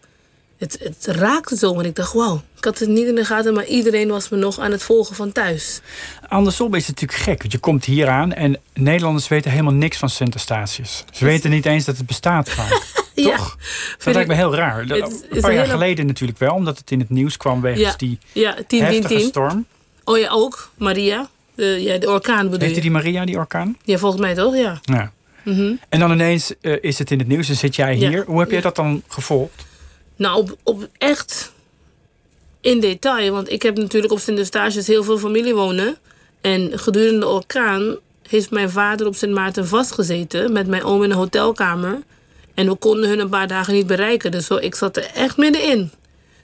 [0.61, 3.55] Het, het raakte zo, en ik dacht, wauw, ik had het niet in de gaten...
[3.55, 5.81] maar iedereen was me nog aan het volgen van thuis.
[6.29, 7.39] Andersom is het natuurlijk gek.
[7.41, 11.05] Want je komt hier aan en Nederlanders weten helemaal niks van Sint-Eustatius.
[11.13, 12.83] Ze weten niet eens dat het bestaat vaak.
[13.15, 13.57] Ja, Toch?
[14.05, 14.85] Dat lijkt me heel raar.
[14.85, 14.91] Het
[15.31, 17.95] een paar jaar hele- geleden natuurlijk wel, omdat het in het nieuws kwam wegens Ja,
[17.97, 19.21] die ja 10, 10, heftige 10.
[19.29, 19.67] storm.
[20.05, 20.71] Oh ja, ook.
[20.77, 21.29] Maria.
[21.55, 22.81] De, ja, de orkaan bedoel Heette je?
[22.81, 23.77] die Maria, die orkaan?
[23.85, 24.79] Ja, volgens mij toch, ja.
[24.83, 25.13] Ja.
[25.45, 25.73] Mhm.
[25.89, 28.09] En dan ineens eh, is het in het nieuws en zit jij Ja.
[28.09, 28.25] hier.
[28.27, 29.65] Hoe heb jij dat dan gevolgd?
[30.21, 31.53] Nou, op, echt
[32.61, 33.33] in detail.
[33.33, 35.97] Want ik heb natuurlijk op Sint-Eustatius heel veel familie wonen.
[36.41, 37.97] En gedurende de orkaan
[38.29, 40.53] heeft mijn vader op Sint Maarten vastgezeten...
[40.53, 42.03] met mijn oom in een hotelkamer.
[42.55, 44.31] En we konden hun een paar dagen niet bereiken.
[44.31, 45.91] Dus zo, ik zat er echt middenin.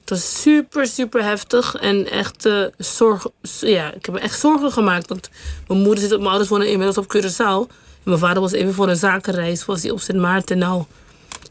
[0.01, 1.75] Het was super, super heftig.
[1.75, 3.27] En echt eh, zorg...
[3.61, 5.09] Ja, ik heb me echt zorgen gemaakt.
[5.09, 5.31] Want
[5.69, 6.19] mijn moeder zit op...
[6.19, 7.73] Mijn ouders wonen inmiddels op Curaçao.
[8.03, 9.65] En mijn vader was even voor een zakenreis.
[9.65, 10.59] Was hij op Sint Maarten.
[10.59, 10.85] Nou,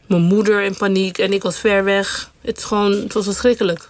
[0.08, 1.18] mijn moeder in paniek.
[1.18, 2.30] En ik was ver weg.
[2.40, 3.88] Het, is gewoon, het was verschrikkelijk.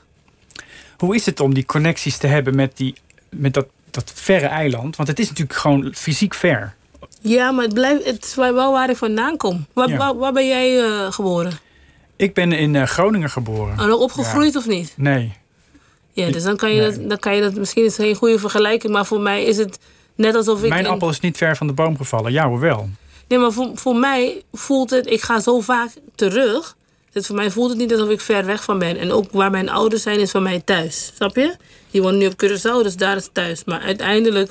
[0.98, 2.94] Hoe is het om die connecties te hebben met, die,
[3.30, 4.96] met dat, dat verre eiland?
[4.96, 6.74] Want het is natuurlijk gewoon fysiek ver.
[7.20, 9.66] Ja, maar het, blijft, het is wel waar ik vandaan kom.
[9.72, 9.96] Waar, Ja.
[9.96, 11.52] waar, waar ben jij eh, geboren?
[12.16, 13.78] Ik ben in eh, Groningen geboren.
[13.78, 14.92] En ook opgegroeid of niet?
[14.96, 15.32] Nee.
[16.12, 16.90] Ja, dus dan kan, je Nee.
[16.90, 17.54] dat, dan kan je dat...
[17.54, 19.78] Misschien is het geen goede vergelijking, maar voor mij is het
[20.14, 20.68] net alsof ik...
[20.68, 22.32] Mijn in- appel is niet ver van de boom gevallen.
[22.32, 22.88] Jou wel.
[23.28, 25.10] Nee, maar voor, voor mij voelt het...
[25.10, 26.76] Ik ga zo vaak terug.
[27.12, 28.96] Dus voor mij voelt het niet alsof ik ver weg van ben.
[28.96, 31.12] En ook waar mijn ouders zijn, is voor mij thuis.
[31.14, 31.56] Snap je?
[31.90, 33.64] Die wonen nu op Curaçao, dus daar is thuis.
[33.64, 34.50] Maar uiteindelijk,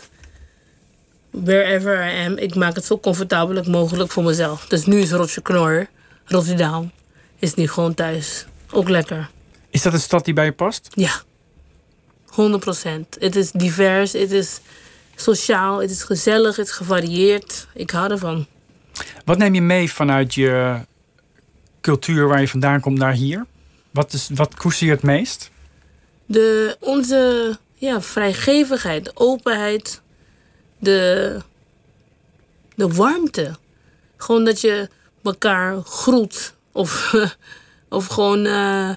[1.30, 2.38] wherever I am...
[2.38, 4.66] Ik maak het zo comfortabel mogelijk voor mezelf.
[4.68, 5.88] Dus nu is Rotterdam Knor,
[6.26, 6.92] Rotterdam,
[7.40, 8.46] is nu gewoon thuis.
[8.72, 9.30] Ook lekker.
[9.70, 10.88] Is dat een stad die bij je past?
[10.94, 11.22] Ja,
[12.26, 13.16] 100 procent.
[13.20, 14.60] Het is divers, het is
[15.16, 17.68] sociaal, het is gezellig, het is gevarieerd.
[17.74, 18.48] Ik hou ervan.
[19.26, 20.80] Wat neem je mee vanuit je
[21.82, 23.46] cultuur waar je vandaan komt naar hier?
[23.92, 25.52] Wat, is, wat koester je het meest?
[26.26, 30.02] De, onze ja, vrijgevigheid, openheid,
[30.80, 31.40] de,
[32.76, 33.56] de warmte.
[34.18, 34.90] Gewoon dat je
[35.24, 36.54] elkaar groet.
[36.72, 37.16] Of,
[37.90, 38.90] of gewoon eh,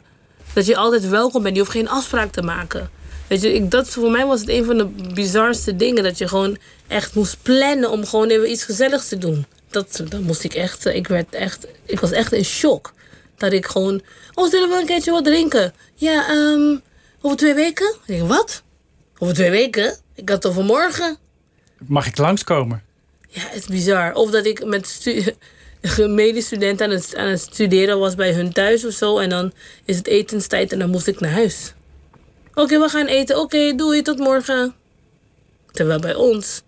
[0.53, 1.55] dat je altijd welkom bent.
[1.55, 2.91] Je hoeft geen afspraak te maken.
[3.27, 6.03] Weet je, ik, dat, voor mij was het een van de bizarste dingen.
[6.03, 9.47] Dat je gewoon echt moest plannen om gewoon even iets gezelligs te doen.
[9.71, 12.93] Dat, dat moest ik echt, eh, ik werd echt, ik was echt in shock.
[13.37, 14.03] Dat ik gewoon,
[14.35, 15.73] oh zullen we een keertje wat drinken?
[15.95, 16.77] Ja, ehm,
[17.21, 17.87] over twee weken?
[18.05, 18.63] Ik denk, wat?
[19.19, 19.97] Over twee weken?
[20.15, 21.17] Ik had het over morgen.
[21.87, 22.83] Mag ik langskomen?
[23.29, 24.15] Ja, het is bizar.
[24.15, 25.35] Of dat ik met stu-
[26.09, 29.19] medestudenten aan het, aan het studeren was bij hun thuis of zo.
[29.19, 29.53] En dan
[29.85, 31.73] is het etenstijd en dan moest ik naar huis.
[32.55, 33.41] Oké, we gaan eten.
[33.41, 34.75] Oké, doei, tot morgen.
[35.73, 36.63] Terwijl bij ons,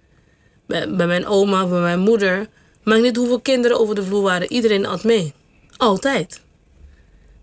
[0.66, 2.48] bij, bij mijn oma, bij mijn moeder...
[2.84, 4.52] maakt niet hoeveel kinderen over de vloer waren.
[4.52, 5.32] Iedereen at mee.
[5.76, 6.40] Altijd.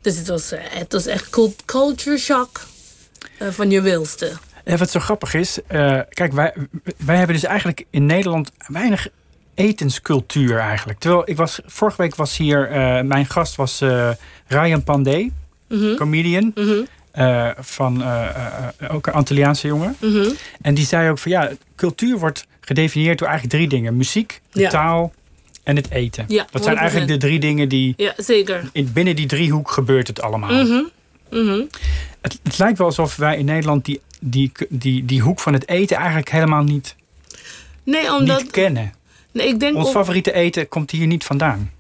[0.01, 2.59] Dus het was, eh, het was echt cult- culture shock
[3.37, 4.31] eh, van je wilste.
[4.77, 6.53] Wat zo grappig is, eh, kijk, wij,
[6.97, 9.07] wij hebben dus eigenlijk in Nederland weinig
[9.55, 10.99] etenscultuur eigenlijk.
[10.99, 12.69] Terwijl ik was, vorige week was hier,
[13.05, 13.81] mijn gast was
[14.47, 15.31] Ryan Pandey.
[15.95, 16.53] comedian.
[17.11, 18.03] eh, van
[18.91, 19.95] ook een Antilliaanse jongen.
[19.99, 20.29] Mhm.
[20.61, 24.69] En die zei ook van ja, cultuur wordt gedefinieerd door eigenlijk drie dingen: muziek, Ja.
[24.69, 25.13] taal
[25.67, 26.25] en het eten.
[26.27, 27.17] Ja, dat zijn eigenlijk de 100%.
[27.19, 28.69] drie dingen die Ja, zeker.
[28.73, 30.63] in, binnen die driehoek gebeurt het allemaal.
[30.63, 30.83] Mhm.
[31.29, 31.61] Mhm.
[32.21, 35.67] Het, het lijkt wel alsof wij in Nederland die, die, die, die hoek van het
[35.67, 36.95] eten eigenlijk helemaal niet,
[37.83, 38.41] Nee, omdat...
[38.41, 38.93] niet kennen.
[39.31, 41.71] Nee, ik denk Ons favoriete eten komt hier niet vandaan.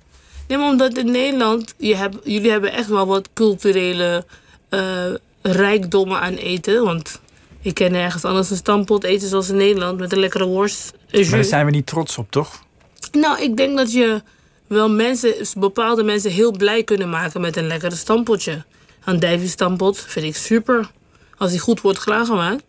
[0.47, 4.25] Nee, maar omdat in Nederland, je hebt, jullie hebben echt wel wat culturele
[4.69, 5.05] eh,
[5.41, 6.83] rijkdommen aan eten.
[6.83, 7.21] Want
[7.61, 10.93] ik ken nergens anders een stampot eten zoals in Nederland met een lekkere worst.
[11.11, 12.65] Maar daar zijn we niet trots op, toch?
[13.11, 14.21] Nou, ik denk dat je
[14.67, 18.63] wel mensen, bepaalde mensen heel blij kunnen maken met een lekkere stampotje.
[19.05, 20.89] Een stampot vind ik super.
[21.37, 22.63] Als die goed wordt klaargemaakt.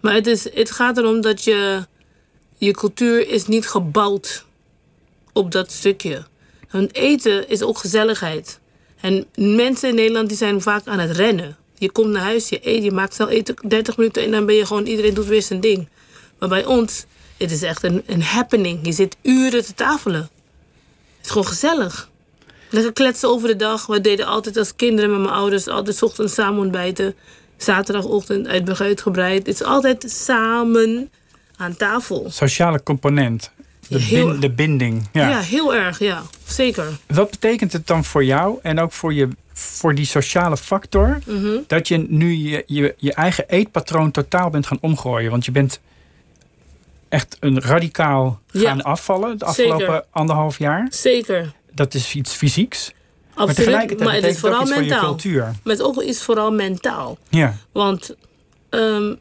[0.00, 1.86] Maar het, is, het gaat erom dat je...
[2.56, 4.44] Je cultuur is niet gebouwd
[5.32, 6.24] op dat stukje.
[6.70, 8.60] Want eten is ook gezelligheid.
[9.00, 11.56] En mensen in Nederland die zijn vaak aan het rennen.
[11.78, 14.54] Je komt naar huis, je eet, je maakt snel eten 30 minuten en dan ben
[14.54, 15.88] je gewoon, iedereen doet weer zijn ding.
[16.38, 17.04] Maar bij ons,
[17.38, 18.78] het is echt een, een happening.
[18.82, 20.20] Je zit uren te tafelen.
[20.20, 22.08] Het is gewoon gezellig.
[22.70, 23.86] Lekker kletsen over de dag.
[23.86, 27.14] We deden altijd als kinderen met mijn ouders altijd 's ochtends samen ontbijten.
[27.56, 29.46] Zaterdagochtend uit uitgebreid.
[29.46, 31.10] Het is altijd samen
[31.56, 32.26] aan tafel.
[32.30, 33.50] Sociale component.
[33.88, 35.08] De, bin- de binding.
[35.12, 35.28] Ja.
[35.28, 36.22] Ja, heel erg, ja.
[36.44, 36.86] Zeker.
[37.06, 41.18] Wat betekent het dan voor jou en ook voor, je, voor die sociale factor...
[41.26, 41.58] Mhm.
[41.66, 45.30] dat je nu je, je, je eigen eetpatroon totaal bent gaan omgooien?
[45.30, 45.80] Want je bent
[47.14, 48.60] echt een radicaal Ja.
[48.68, 50.04] gaan afvallen de afgelopen Zeker.
[50.10, 50.86] anderhalf jaar.
[50.90, 51.52] Zeker.
[51.72, 52.92] Dat is iets fysieks.
[52.92, 53.56] maar Absoluut.
[53.56, 55.00] tegelijkertijd Maar het is vooral iets voor mentaal.
[55.04, 55.42] cultuur.
[55.42, 57.18] Maar het ook iets vooral mentaal.
[57.28, 57.54] Ja.
[57.72, 58.14] Want
[58.70, 59.14] ehm,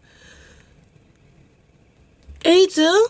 [2.41, 3.09] eten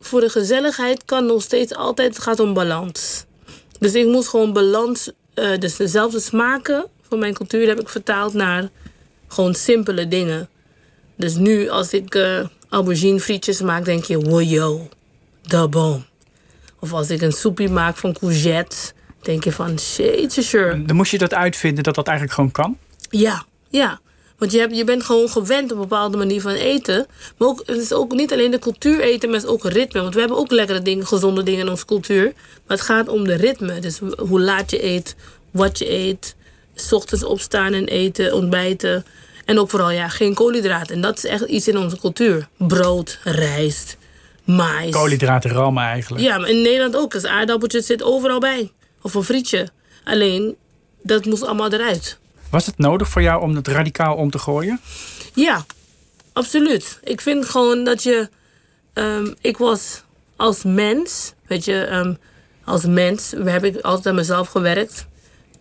[0.00, 2.14] voor de gezelligheid kan nog steeds altijd.
[2.14, 3.24] Het gaat om balans.
[3.78, 5.10] Dus ik moest gewoon balans.
[5.34, 8.68] eh, dus dezelfde smaken van mijn cultuur heb ik vertaald naar
[9.28, 10.48] gewoon simpele dingen.
[11.16, 12.40] Dus nu als ik eh
[12.70, 14.88] aubergine frietjes maak, denk je, wow, yo,
[15.42, 16.04] de boom.
[16.80, 18.76] Of als ik een soepie maak van courgette,
[19.22, 20.84] denk je van, shit, sure.
[20.84, 22.78] Dan moest je dat uitvinden dat dat eigenlijk gewoon kan.
[23.10, 24.00] Ja, ja.
[24.38, 27.06] Want je, hebt, je bent gewoon gewend op een bepaalde manier van eten.
[27.36, 30.00] Maar ook, het is ook niet alleen de cultuur eten, maar het is ook ritme.
[30.00, 32.24] Want we hebben ook lekkere dingen, gezonde dingen in onze cultuur.
[32.66, 33.78] Maar het gaat om de ritme.
[33.78, 35.16] Dus hoe laat je eet,
[35.50, 36.34] wat je eet.
[36.74, 39.04] 's ochtends opstaan en eten, ontbijten.
[39.50, 40.94] En ook vooral ja, geen koolhydraten.
[40.94, 42.48] En dat is echt iets in onze cultuur.
[42.56, 43.96] Brood, rijst,
[44.44, 44.90] mais.
[44.90, 46.24] Koolhydraten rammen eigenlijk.
[46.24, 47.12] Ja, maar in Nederland ook.
[47.12, 48.72] Dus aardappeltjes zit overal bij.
[49.02, 49.68] Of een frietje.
[50.04, 50.56] Alleen,
[51.02, 52.18] dat moest allemaal eruit.
[52.50, 54.80] Was het nodig voor jou om het radicaal om te gooien?
[55.34, 55.64] Ja,
[56.32, 56.98] absoluut.
[57.04, 58.28] Ik vind gewoon dat je.
[58.92, 60.02] ehm, ik was
[60.36, 62.14] als mens, weet je, ehm,
[62.64, 65.06] als mens heb ik altijd aan mezelf gewerkt.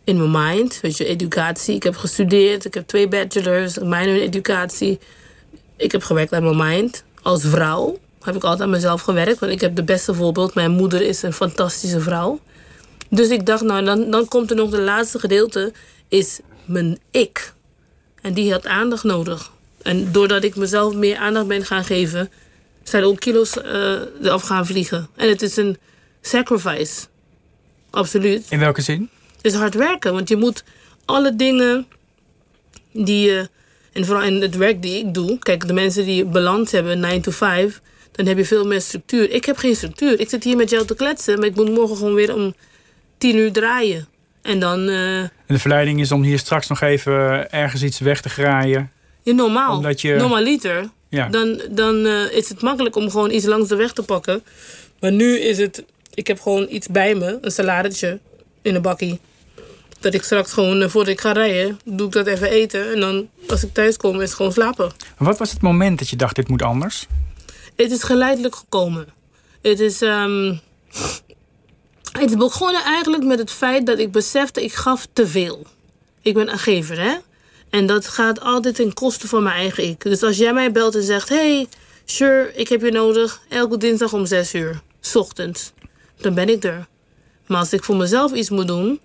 [0.09, 1.75] In mijn mind, weet je, educatie.
[1.75, 4.99] Ik heb gestudeerd, ik heb twee bachelors, een minor in educatie.
[5.77, 7.03] Ik heb gewerkt aan mijn mind.
[7.21, 10.53] Als vrouw heb ik altijd aan mezelf gewerkt, want ik heb de beste voorbeeld.
[10.53, 12.39] Mijn moeder is een fantastische vrouw.
[13.09, 15.73] Dus ik dacht, nou, dan, dan komt er nog de laatste gedeelte,
[16.07, 17.53] is mijn ik.
[18.21, 19.51] En die had aandacht nodig.
[19.81, 22.31] En doordat ik mezelf meer aandacht ben gaan geven,
[22.83, 23.91] zijn ook kilo's eh
[24.21, 25.07] eraf gaan vliegen.
[25.15, 25.77] En het is een
[26.21, 27.05] sacrifice.
[27.89, 28.45] Absoluut.
[28.49, 29.09] In welke zin?
[29.41, 30.63] Het is hard werken, want je moet
[31.05, 31.87] alle dingen
[32.93, 33.49] die je.
[33.93, 35.39] En vooral in het werk die ik doe.
[35.39, 39.31] Kijk, de mensen die balans hebben, 9 to 5, dan heb je veel meer structuur.
[39.31, 40.19] Ik heb geen structuur.
[40.19, 42.53] Ik zit hier met jou te kletsen, maar ik moet morgen gewoon weer om
[43.17, 44.07] 10 uur draaien.
[44.41, 44.87] En dan.
[44.89, 48.91] eh, En de verleiding is om hier straks nog even ergens iets weg te graaien.
[49.23, 49.75] Ja, normaal.
[49.75, 50.89] Omdat je- Normaliter.
[51.09, 51.27] Ja.
[51.29, 54.43] Dan, dan eh, is het makkelijk om gewoon iets langs de weg te pakken.
[54.99, 55.83] Maar nu is het...
[56.13, 57.37] Ik heb gewoon iets bij me.
[57.41, 58.19] Een saladetje
[58.61, 59.19] in een bakkie.
[59.99, 62.93] Dat ik straks gewoon, eh, voordat ik ga rijden, doe ik dat even eten.
[62.93, 64.91] En dan, als ik thuis kom, is het gewoon slapen.
[65.17, 67.07] Wat was het moment dat je dacht, dit moet anders?
[67.75, 69.07] Het is geleidelijk gekomen.
[69.61, 70.01] Het is...
[70.01, 70.55] ehm,
[72.11, 75.65] het is begonnen eigenlijk met het feit dat ik besefte, ik gaf te veel.
[76.21, 77.15] Ik ben een gever, hè?
[77.69, 80.01] En dat gaat altijd ten koste van mijn eigen ik.
[80.01, 81.29] Dus als jij mij belt en zegt...
[81.29, 81.67] hey,
[82.05, 83.41] sure, ik heb je nodig.
[83.49, 84.81] Elke dinsdag om 6 uur.
[85.01, 85.71] 's ochtends.
[86.17, 86.87] Dan ben ik er.
[87.47, 88.99] Maar als ik voor mezelf iets moet doen...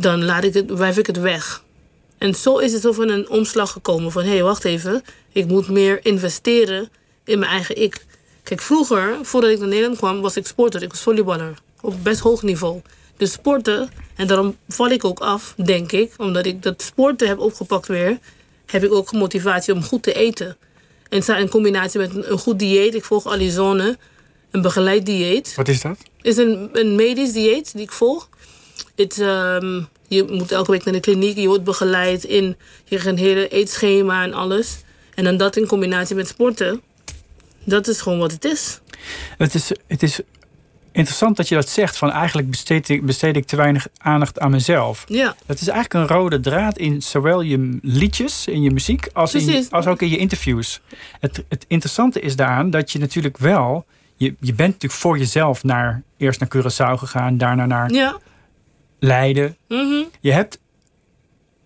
[0.00, 1.62] dan laat ik het, wijf ik het weg.
[2.18, 4.22] En zo is het over een omslag gekomen van...
[4.22, 5.02] hé, hey, wacht even.
[5.32, 6.88] Ik moet meer investeren
[7.24, 8.04] in mijn eigen ik.
[8.42, 10.20] Kijk, vroeger, voordat ik naar Nederland kwam...
[10.20, 10.82] was ik sporter.
[10.82, 11.54] Ik was volleyballer.
[11.80, 12.80] Op best hoog niveau.
[13.16, 16.12] Dus sporten, en daarom val ik ook af, denk ik...
[16.16, 18.18] omdat ik dat sporten heb opgepakt weer...
[18.66, 20.56] heb ik ook motivatie om goed te eten.
[21.08, 22.94] En in combinatie met een, een goed dieet.
[22.94, 23.98] Ik volg Alizone,
[24.50, 25.98] een begeleid dieet Wat is dat?
[26.22, 28.28] is een, een medisch dieet die ik volg.
[29.00, 33.48] Het, ehm, Je moet elke week naar de kliniek, je wordt begeleid in je hele
[33.48, 34.82] eetschema en alles.
[35.14, 36.80] En dan dat in combinatie met sporten,
[37.64, 38.80] dat is gewoon wat het is.
[39.38, 40.20] Het is, het is
[40.92, 41.96] interessant dat je dat zegt.
[41.96, 45.04] Van eigenlijk besteed ik, besteed ik te weinig aandacht aan mezelf.
[45.08, 49.34] Ja, Dat is eigenlijk een rode draad in zowel je liedjes, in je muziek, als,
[49.34, 50.80] in, als ook in je interviews.
[51.20, 53.84] Het, het interessante is daaraan dat je natuurlijk wel.
[54.16, 58.18] Je, je bent natuurlijk voor jezelf naar, eerst naar Curaçao gegaan, daarna naar ja.
[59.00, 59.56] Leiden.
[59.68, 60.02] mhm.
[60.20, 60.58] Je hebt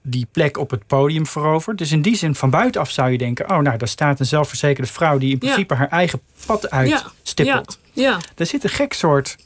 [0.03, 1.79] die plek op het podium veroverd.
[1.79, 4.90] Dus in die zin, van buitenaf zou je denken: oh, nou, daar staat een zelfverzekerde
[4.90, 5.47] vrouw die in Ja.
[5.47, 7.79] principe haar eigen pad uitstippelt.
[7.92, 8.18] Ja, ja.
[8.37, 9.37] Er zit een gek soort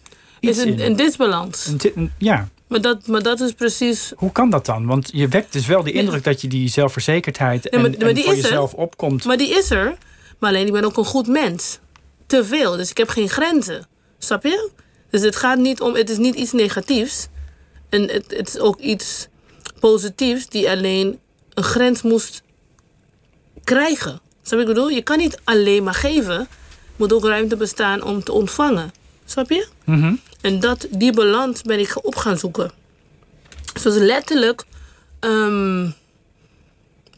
[0.41, 0.81] iets is een, in.
[0.81, 1.67] een disbalans.
[1.67, 4.13] Een ti- een- ja, Maar dat, maar dat is precies.
[4.17, 4.87] hoe kan dat dan?
[4.87, 8.15] Want je wekt dus wel de indruk dat je die zelfverzekerdheid maar- en, maar en
[8.15, 8.39] die voor er.
[8.41, 9.25] jezelf opkomt.
[9.25, 9.97] Maar die is er.
[10.39, 11.79] Maar alleen ik ben ook een goed mens.
[12.27, 12.77] Te veel.
[12.77, 13.87] Dus ik heb geen grenzen.
[14.19, 14.71] Snap je?
[15.11, 15.95] Dus het gaat niet om.
[15.95, 17.29] Het is niet iets negatiefs.
[17.89, 19.29] En het, het is ook iets
[19.81, 21.19] positiefs die alleen
[21.55, 22.43] een grens moest
[23.65, 24.21] krijgen.
[24.43, 24.89] Snap je wat ik bedoel?
[24.89, 26.39] Je kan niet alleen maar geven.
[26.39, 26.47] Er
[26.97, 28.93] moet ook ruimte bestaan om te ontvangen.
[29.25, 29.67] Snap je?
[29.85, 30.15] Mhm.
[30.41, 32.71] En dat, die balans ben ik op gaan zoeken.
[33.83, 34.65] Dus letterlijk
[35.21, 35.91] ehm,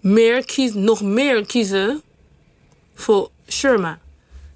[0.01, 2.03] meer kies, nog meer kiezen
[2.95, 3.99] voor Sherma.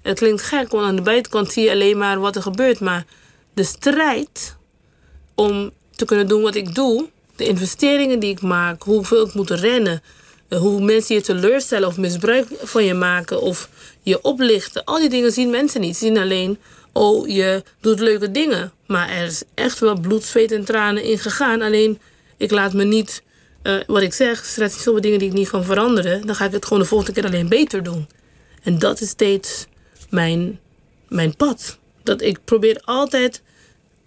[0.01, 2.79] Het klinkt gek, want aan de buitenkant zie je alleen maar wat er gebeurt.
[2.79, 3.05] Maar
[3.53, 4.57] de strijd
[5.35, 9.49] om te kunnen doen wat ik doe, de investeringen die ik maak, hoeveel ik moet
[9.49, 10.01] rennen,
[10.47, 13.69] eh, hoe mensen je teleurstellen of misbruik van je maken of
[14.01, 15.97] je oplichten, al die dingen zien mensen niet.
[15.97, 16.57] Ze zien alleen,
[16.93, 18.71] oh, je doet leuke dingen.
[18.87, 21.61] Maar er is echt wel bloed, zweet en tranen in gegaan.
[21.61, 21.99] Alleen,
[22.37, 23.23] ik laat me niet,
[23.61, 26.25] eh, wat ik zeg, stress zoveel dingen die ik niet kan veranderen.
[26.25, 28.07] Dan ga ik het gewoon de volgende keer alleen beter doen.
[28.63, 29.65] En dat is steeds
[30.09, 30.59] mijn,
[31.07, 31.77] mijn pad.
[32.03, 33.41] Dat ik probeer altijd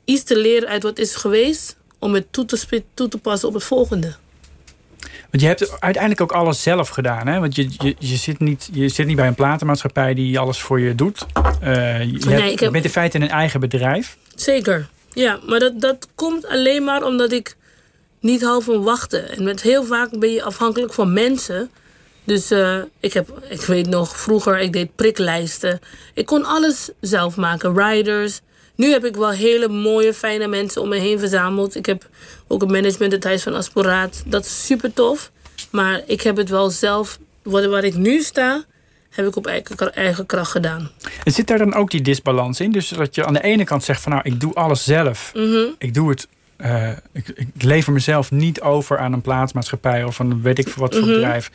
[0.05, 3.55] iets te leren uit wat is geweest, om het toe te, toe te passen op
[3.55, 4.15] het volgende.
[5.31, 7.27] Want je hebt uiteindelijk ook alles zelf gedaan.
[7.27, 7.41] Hè?
[7.41, 10.81] Want je, je, je, zit niet, je zit niet bij een platenmaatschappij die alles voor
[10.81, 11.27] je doet.
[11.29, 11.73] Je, Nee,
[12.11, 14.17] hebt- ik heb- je bent in feite een eigen bedrijf.
[14.35, 14.89] Zeker.
[15.13, 17.57] Ja, maar dat, dat komt alleen maar omdat ik
[18.21, 19.31] niet hou van wachten.
[19.37, 21.71] En met heel vaak ben je afhankelijk van mensen.
[22.25, 25.81] Dus eh, ik, heb, ik weet nog, vroeger, ik deed priklijsten.
[26.15, 28.41] Ik kon alles zelf maken, riders.
[28.79, 31.75] Nu heb ik wel hele mooie, fijne mensen om me heen verzameld.
[31.77, 32.07] Ik heb
[32.47, 34.23] ook een management, het Huis van Asporaat.
[34.27, 35.31] Dat is super tof.
[35.71, 38.65] Maar ik heb het wel zelf, waar, ik nu sta,
[39.11, 40.91] heb ik op eigen, eigen kracht gedaan.
[41.25, 42.73] En zit daar dan ook die disbalans in?
[42.73, 45.31] Dus dat je aan de ene kant zegt van nou, ik doe alles zelf.
[45.35, 45.65] Mhm.
[45.79, 46.29] Ik doe het.
[46.57, 50.95] eh, ik, ik lever mezelf niet over aan een plaatsmaatschappij of aan weet ik wat
[50.95, 51.13] voor Mhm.
[51.13, 51.51] bedrijf.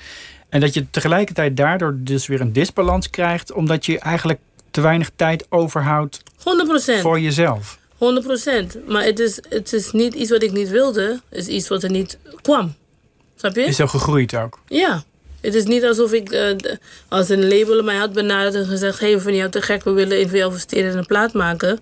[0.49, 4.39] En dat je tegelijkertijd daardoor dus weer een disbalans krijgt, omdat je eigenlijk
[4.71, 6.22] te weinig tijd overhoudt
[6.97, 7.01] 100%.
[7.01, 7.77] voor jezelf.
[7.93, 7.97] 100%.
[8.87, 11.21] Maar het is, het is niet iets wat ik niet wilde.
[11.29, 12.75] Het is iets wat er niet kwam.
[13.35, 13.61] Snap je?
[13.61, 14.59] Is zo gegroeid ook.
[14.67, 15.03] Ja.
[15.41, 16.55] Het is niet alsof ik, eh,
[17.07, 18.99] als een label mij had benaderd en gezegd...
[18.99, 21.79] hey, vinden jou te gek, we willen in veel investeren en een plaat maken.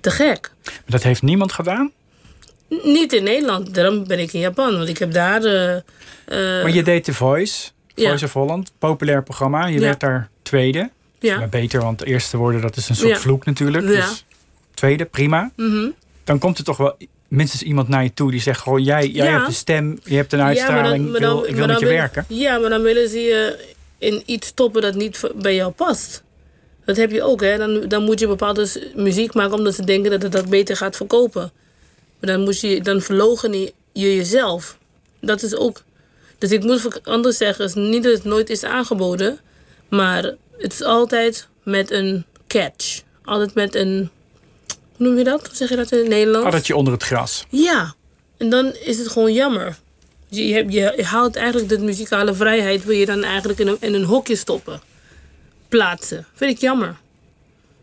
[0.00, 0.50] Te gek.
[0.64, 1.92] Maar dat heeft niemand gedaan.
[2.74, 4.76] N- niet in Nederland, daarom ben ik in Japan.
[4.76, 5.44] Want ik heb daar...
[5.44, 5.82] eh, eh,
[6.62, 8.08] Maar je deed The Voice, Ja.
[8.08, 9.66] Voice of Holland, populair programma.
[9.66, 9.80] Je Ja.
[9.80, 10.90] werd daar tweede.
[11.20, 11.38] Ja.
[11.38, 13.16] Maar beter, want eerste worden, dat is een soort Ja.
[13.18, 13.84] vloek natuurlijk.
[13.84, 13.90] Ja.
[13.90, 14.24] Dus
[14.74, 15.50] tweede, prima.
[15.56, 15.88] Mhm.
[16.24, 16.96] Dan komt er toch wel
[17.28, 20.32] minstens iemand naar je toe die zegt: Goh, jij, jij hebt een stem, je hebt
[20.32, 22.24] een Ja, maar dan- uitstraling, ik wil, ik wil met je werken.
[22.28, 23.66] Ja, maar dan willen ze je
[23.98, 26.22] in iets stoppen dat niet bij jou past.
[26.84, 27.56] Dat heb je ook, hè.
[27.58, 30.96] Dan, dan moet je bepaalde muziek maken omdat ze denken dat het dat beter gaat
[30.96, 31.52] verkopen.
[32.20, 33.70] Maar dan, moet je, dan verlogen je
[34.16, 34.78] jezelf.
[35.20, 35.82] Dat is ook...
[36.38, 39.38] Dus ik moet anders zeggen, niet dat het nooit is aangeboden.
[39.88, 43.02] Maar het is altijd met een catch.
[43.24, 44.10] Altijd met een...
[44.96, 45.46] Hoe noem je dat?
[45.46, 46.46] Hoe zeg je dat in het Nederlands?
[46.46, 47.46] Addertje onder het gras.
[47.48, 47.94] Ja,
[48.36, 49.78] en dan is het gewoon jammer.
[50.28, 53.76] Je, je, je, je haalt eigenlijk de muzikale vrijheid, wil je dan eigenlijk in een,
[53.80, 54.80] in een hokje stoppen.
[55.68, 56.26] Plaatsen.
[56.34, 56.96] Vind ik jammer.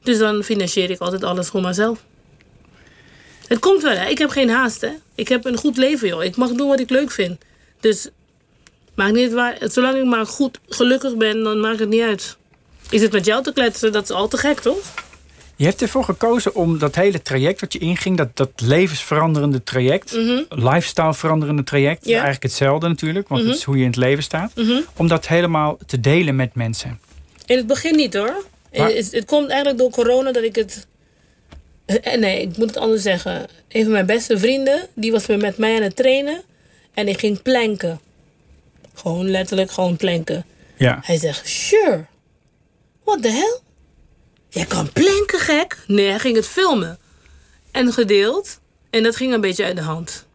[0.04, 2.04] Dus dan financier ik altijd alles voor mezelf.
[3.48, 4.10] Het komt wel, hè.
[4.10, 4.90] Ik heb geen haast, hè.
[5.16, 6.24] Ik heb een goed leven, joh.
[6.24, 7.42] Ik mag doen wat ik leuk vind.
[7.80, 8.10] Dus,
[8.96, 9.58] maakt niet waar.
[9.62, 12.38] Zolang ik maar goed gelukkig ben, dan maakt het niet uit.
[12.90, 14.78] Is het met jou te kletsen, dat is al te gek, toch?
[15.56, 20.12] Je hebt ervoor gekozen om dat hele traject wat je inging, dat, dat levensveranderende traject,
[20.50, 22.12] lifestyle veranderende traject, Mhm.
[22.12, 23.50] Eigenlijk hetzelfde natuurlijk, want Mhm.
[23.50, 24.80] dat is hoe je in het leven staat, Mhm.
[24.96, 27.00] om dat helemaal te delen met mensen.
[27.46, 28.44] In het begin niet hoor.
[28.74, 30.88] Maar- Het, het komt eigenlijk door corona dat ik het.
[31.86, 33.46] Eh, Nee, ik moet het anders zeggen.
[33.70, 36.42] Een van mijn beste vrienden, die was weer met mij aan het trainen.
[36.94, 38.00] En ik ging planken.
[38.94, 40.46] Gewoon letterlijk gewoon planken.
[40.78, 41.00] Ja.
[41.02, 42.06] Hij zegt, sure.
[43.08, 43.60] What the hell?
[44.50, 45.78] Jij kan planken, gek?
[45.88, 47.00] Nee, hij ging het filmen.
[47.72, 48.60] En gedeeld.
[48.90, 50.28] En dat ging een beetje uit de hand.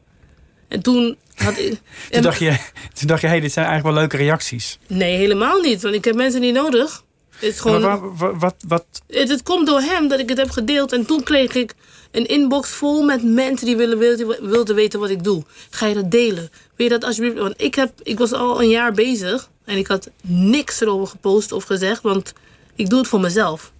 [0.68, 1.80] En toen had ik...
[2.10, 2.56] Toen dacht je,
[2.94, 4.78] toen dacht je hey, dit zijn eigenlijk wel leuke reacties.
[4.86, 5.82] Nee, helemaal niet.
[5.82, 7.04] Want ik heb mensen niet nodig.
[7.30, 10.50] Het, is gewoon, Maar wat, wat, het, het komt door hem dat ik het heb
[10.50, 10.92] gedeeld.
[10.92, 11.74] En toen kreeg ik
[12.10, 15.44] een inbox vol met mensen die willen, wilden, wilden weten wat ik doe.
[15.70, 16.50] Ga je dat delen?
[16.76, 17.38] Wil je dat alsjeblieft?
[17.38, 19.50] Want ik, heb, ik was al een jaar bezig.
[19.64, 22.02] En ik had niks erover gepost of gezegd.
[22.02, 22.32] Want
[22.74, 23.72] ik doe het voor mezelf.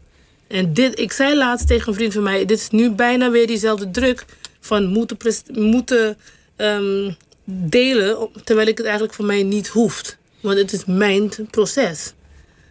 [0.47, 2.45] En dit, ik zei laatst tegen een vriend van mij...
[2.45, 4.24] dit is nu bijna weer diezelfde druk...
[4.61, 5.16] van moeten,
[5.53, 6.18] moeten
[6.57, 7.12] ehm,
[7.45, 8.28] delen...
[8.45, 10.18] terwijl ik het eigenlijk voor mij niet hoeft.
[10.40, 12.12] Want het is mijn proces.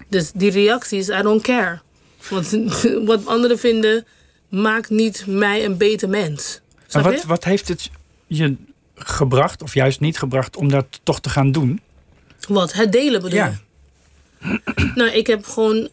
[0.07, 1.80] Dus die reacties, I don't care.
[2.30, 2.57] Want
[3.05, 4.05] wat anderen vinden...
[4.49, 6.59] maakt niet mij een beter mens.
[6.91, 7.89] maar wat, wat heeft het
[8.28, 8.55] je
[8.95, 11.82] gebracht, of juist niet gebracht, om dat toch te gaan doen?
[12.47, 12.74] Wat?
[12.74, 13.59] Het delen bedoel Ja.
[14.39, 14.59] je?
[14.95, 15.89] Nou, ik heb gewoon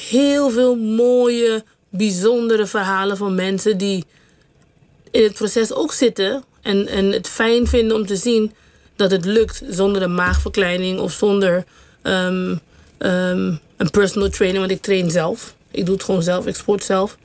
[0.00, 4.04] heel veel mooie, bijzondere verhalen van mensen die
[5.10, 6.44] in het proces ook zitten.
[6.62, 8.52] En, en het fijn vinden om te zien
[8.96, 11.64] dat het lukt zonder een maagverkleining of zonder
[12.02, 12.56] ehm,
[12.98, 14.60] ehm, een personal trainer.
[14.60, 15.54] Want ik train zelf.
[15.70, 16.46] Ik doe het gewoon zelf.
[16.46, 17.16] Ik sport zelf.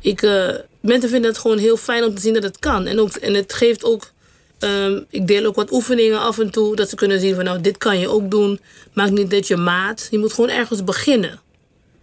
[0.00, 0.48] Ik, eh,
[0.80, 2.86] mensen vinden het gewoon heel fijn om te zien dat het kan.
[2.86, 4.10] En, ook, en het geeft ook.
[4.58, 6.76] ehm, ik deel ook wat oefeningen af en toe.
[6.76, 8.60] Dat ze kunnen zien van nou, dit kan je ook doen.
[8.92, 10.08] Maak niet dit je maat.
[10.10, 11.40] Je moet gewoon ergens beginnen.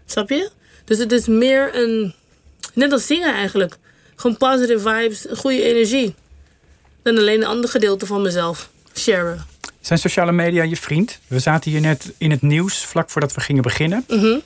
[0.05, 0.49] Snap je?
[0.85, 2.13] Dus het is meer een.
[2.73, 3.77] Net als zingen eigenlijk.
[4.15, 6.15] Gewoon positive vibes, goede energie.
[7.03, 8.69] Dan alleen een ander gedeelte van mezelf.
[8.93, 9.45] Sharen.
[9.79, 11.19] Zijn sociale media je vriend?
[11.27, 14.05] We zaten hier net in het nieuws, vlak voordat we gingen beginnen.
[14.07, 14.37] Mhm.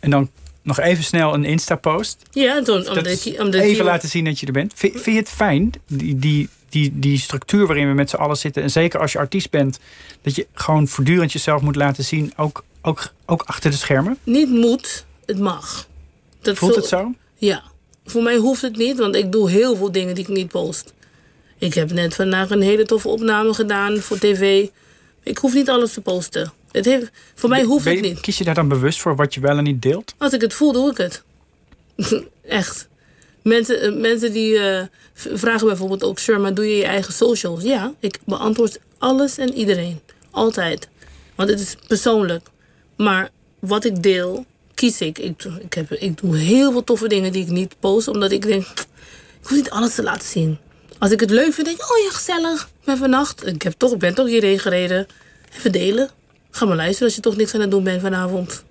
[0.00, 0.30] En dan
[0.62, 2.22] nog even snel een Insta-post.
[2.30, 4.72] Ja, toen, Dat omdat even laten zien dat je er bent.
[4.76, 8.36] Vind, vind je het fijn, die, die, die, die structuur waarin we met z'n allen
[8.36, 8.62] zitten...
[8.62, 9.78] en zeker als je artiest bent,
[10.22, 12.32] dat je gewoon voortdurend jezelf moet laten zien...
[12.36, 14.18] ook, ook, ook achter de schermen?
[14.24, 15.88] Niet moet, het mag.
[16.40, 17.14] Dat Voelt het zo?
[17.36, 17.62] Ja.
[18.04, 20.92] Voor mij hoeft het niet, want ik doe heel veel dingen die ik niet post.
[21.58, 24.68] Ik heb net vandaag een hele toffe opname gedaan voor tv.
[25.22, 26.52] Ik hoef niet alles te posten.
[26.72, 28.20] Het heeft, voor mij hoeft het niet.
[28.20, 30.14] Kies je daar dan bewust voor wat je wel en niet deelt?
[30.18, 31.22] Als ik het voel, doe ik het.
[32.42, 32.88] Echt.
[33.42, 36.18] Mensen, eh, mensen die eh, vragen bijvoorbeeld ook...
[36.18, 37.62] Sherma, doe je je eigen socials?
[37.62, 40.00] Ja, ik beantwoord alles en iedereen.
[40.30, 40.88] Altijd.
[41.34, 42.46] Want het is persoonlijk.
[43.00, 44.44] Maar wat ik deel,
[44.74, 45.18] kies ik.
[45.18, 48.08] Ik, ik, heb, ik doe heel veel toffe dingen die ik niet post...
[48.08, 48.86] omdat ik denk, ik
[49.40, 50.58] hoef niet alles te laten zien.
[50.98, 51.90] Als ik het leuk vind, denk ik...
[51.90, 53.46] oh ja, gezellig, ben vannacht.
[53.46, 55.06] Ik, heb toch, ben toch hierheen gereden.
[55.56, 56.10] Even delen.
[56.50, 58.64] Ga maar luisteren als je toch niks aan het doen bent vanavond.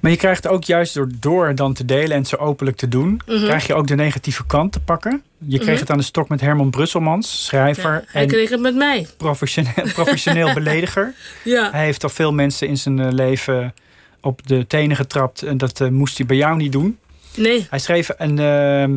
[0.00, 2.88] Maar je krijgt ook juist door, door dan te delen en het zo openlijk te
[2.88, 3.20] doen...
[3.26, 3.44] Mhm.
[3.44, 5.22] krijg je ook de negatieve kant te pakken.
[5.38, 5.80] Je kreeg Mhm.
[5.80, 7.92] het aan de stok met Herman Brusselmans, schrijver...
[7.92, 9.06] Ja, hij en kreeg het met mij.
[9.16, 11.12] professioneel, professioneel belediger.
[11.44, 11.70] Ja.
[11.70, 13.74] Hij heeft al veel mensen in zijn eh, leven
[14.20, 15.42] op de tenen getrapt.
[15.42, 16.98] En dat eh, moest hij bij jou niet doen.
[17.36, 18.96] Nee, Hij schreef een ehm,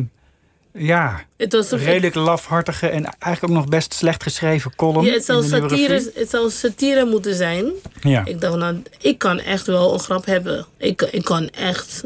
[0.72, 5.04] ja, het was toch- redelijk lafhartige en eigenlijk ook nog best slecht geschreven column.
[5.04, 7.72] Ja, het zou, satire, het zou satire moeten zijn.
[8.00, 8.24] Ja.
[8.24, 10.66] Ik dacht, nou, ik kan echt wel een grap hebben.
[10.76, 12.04] Ik, ik kan echt...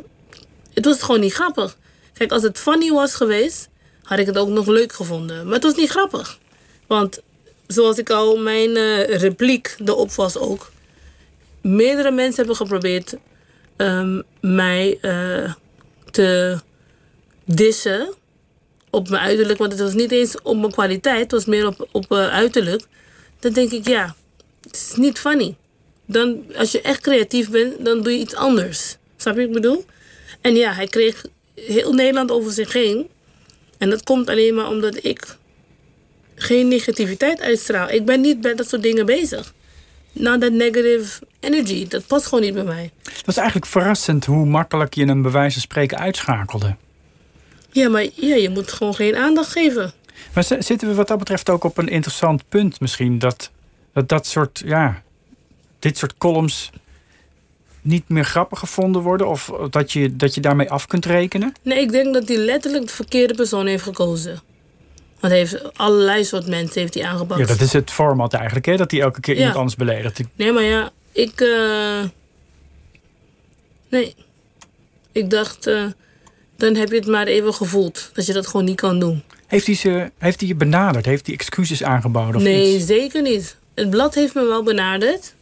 [0.75, 1.77] Het was gewoon niet grappig.
[2.13, 3.69] Kijk, als het funny was geweest,
[4.03, 5.45] had ik het ook nog leuk gevonden.
[5.45, 6.39] Maar het was niet grappig.
[6.87, 7.21] Want,
[7.67, 10.71] zoals ik al, mijn eh, repliek erop was ook...
[11.61, 13.17] Meerdere mensen hebben geprobeerd
[13.77, 15.53] ehm, mij eh,
[16.11, 16.59] te
[17.45, 18.15] dissen
[18.93, 19.59] op mijn uiterlijk.
[19.59, 22.83] Want het was niet eens op mijn kwaliteit, het was meer op, op eh, uiterlijk.
[23.41, 24.15] Dan denk ik, ja,
[24.63, 25.57] het is niet funny.
[26.07, 28.97] Dan, als je echt creatief bent, dan doe je iets anders.
[29.17, 29.85] Snap je wat ik bedoel?
[30.41, 31.25] En ja, hij kreeg
[31.55, 33.09] heel Nederland over zich heen.
[33.79, 35.37] En dat komt alleen maar omdat ik
[36.35, 37.91] geen negativiteit uitstraal.
[37.91, 39.53] Ik ben niet bij dat soort dingen bezig.
[40.13, 42.91] Nou, dat negative energy, dat past gewoon niet bij mij.
[43.03, 46.77] Het was eigenlijk verrassend hoe makkelijk je bij wijze van spreken uitschakelde.
[47.73, 49.93] Ja, maar ja, je moet gewoon geen aandacht geven.
[50.35, 53.19] Maar zitten we wat dat betreft ook op een interessant punt misschien?
[53.19, 53.51] Dat
[53.93, 55.03] dat, dat soort, ja,
[55.79, 56.71] dit soort columns
[57.83, 59.29] niet meer grappig gevonden worden?
[59.29, 61.53] Of dat je, dat je daarmee af kunt rekenen?
[61.63, 64.41] Nee, ik denk dat hij letterlijk de verkeerde persoon heeft gekozen.
[65.21, 67.41] Want hij heeft allerlei soort mensen heeft hij aangepakt.
[67.41, 68.77] Ja, dat is het format eigenlijk, hè?
[68.77, 69.39] Dat hij elke keer Ja.
[69.41, 70.21] iemand anders beledigt.
[70.37, 71.41] Nee, maar ja, ik.
[71.41, 72.03] eh,
[73.89, 74.15] Nee.
[75.13, 75.85] Ik dacht, eh,
[76.63, 78.11] dan heb je het maar even gevoeld.
[78.13, 79.23] Dat je dat gewoon niet kan doen.
[79.47, 81.05] Heeft hij, ze, heeft hij je benaderd?
[81.07, 82.35] Heeft hij excuses aangeboden?
[82.37, 82.87] Of nee, iets?
[82.87, 83.57] zeker niet.
[83.75, 85.35] Het blad heeft me wel benaderd.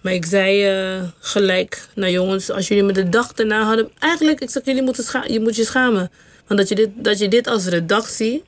[0.00, 3.90] Maar ik zei eh, gelijk, nou jongens, als jullie me de dag daarna hadden...
[3.98, 6.10] Eigenlijk, ik zeg, jullie moeten scha- je moet je schamen.
[6.46, 8.42] Want dat je, dit, dat je dit als redactie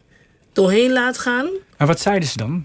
[0.53, 1.49] doorheen laat gaan...
[1.79, 2.65] Maar wat zeiden ze dan?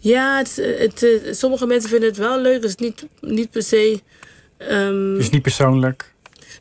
[0.00, 2.54] Ja, het, het, eh, sommige mensen vinden het wel leuk.
[2.54, 4.00] Het is niet, niet per se...
[4.58, 6.14] ehm, Dus niet persoonlijk.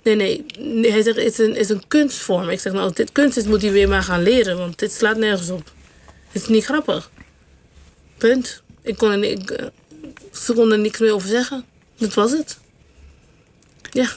[0.06, 0.92] Nee, nee.
[0.92, 2.50] Hij zegt, het is een, is een kunstvorm.
[2.50, 4.58] Ik zeg, nou, als dit kunst is, moet hij weer maar gaan leren.
[4.58, 5.72] Want dit slaat nergens op.
[6.32, 7.12] Het is niet grappig.
[8.18, 8.62] Punt.
[8.82, 9.66] Ik kon er, ik, eh,
[10.32, 11.66] ze konden er niks meer over zeggen.
[11.98, 12.60] Dat was het.
[13.92, 14.10] Ja.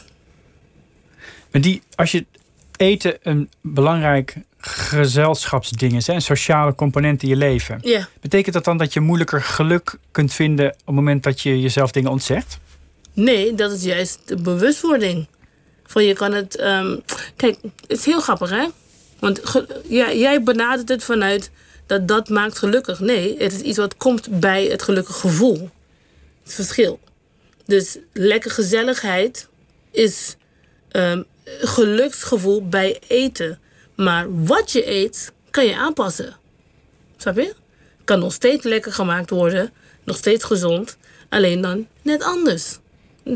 [1.51, 2.27] Maar die, als je
[2.77, 8.09] eten een belangrijk gezelschapsding is, hè, een sociale component in je leven, Ja.
[8.21, 11.91] betekent dat dan dat je moeilijker geluk kunt vinden op het moment dat je jezelf
[11.91, 12.59] dingen ontzegt?
[13.13, 15.27] Nee, dat is juist de bewustwording.
[15.89, 16.57] Van je kan het.
[16.57, 16.97] ehm,
[17.37, 18.67] kijk, het is heel grappig, hè?
[19.19, 19.41] Want
[19.89, 21.51] ja, jij benadert het vanuit
[21.87, 23.01] dat dat maakt gelukkig.
[23.01, 25.71] Nee, het is iets wat komt bij het gelukkig gevoel.
[26.43, 27.01] Het verschil.
[27.67, 29.49] Dus lekker gezelligheid
[29.91, 30.37] is
[30.89, 33.59] ehm, geluksgevoel bij eten.
[33.95, 36.37] Maar wat je eet, kan je aanpassen.
[37.17, 37.55] Snap je?
[38.05, 39.73] Kan nog steeds lekker gemaakt worden.
[40.05, 40.97] Nog steeds gezond.
[41.29, 42.79] Alleen dan net anders.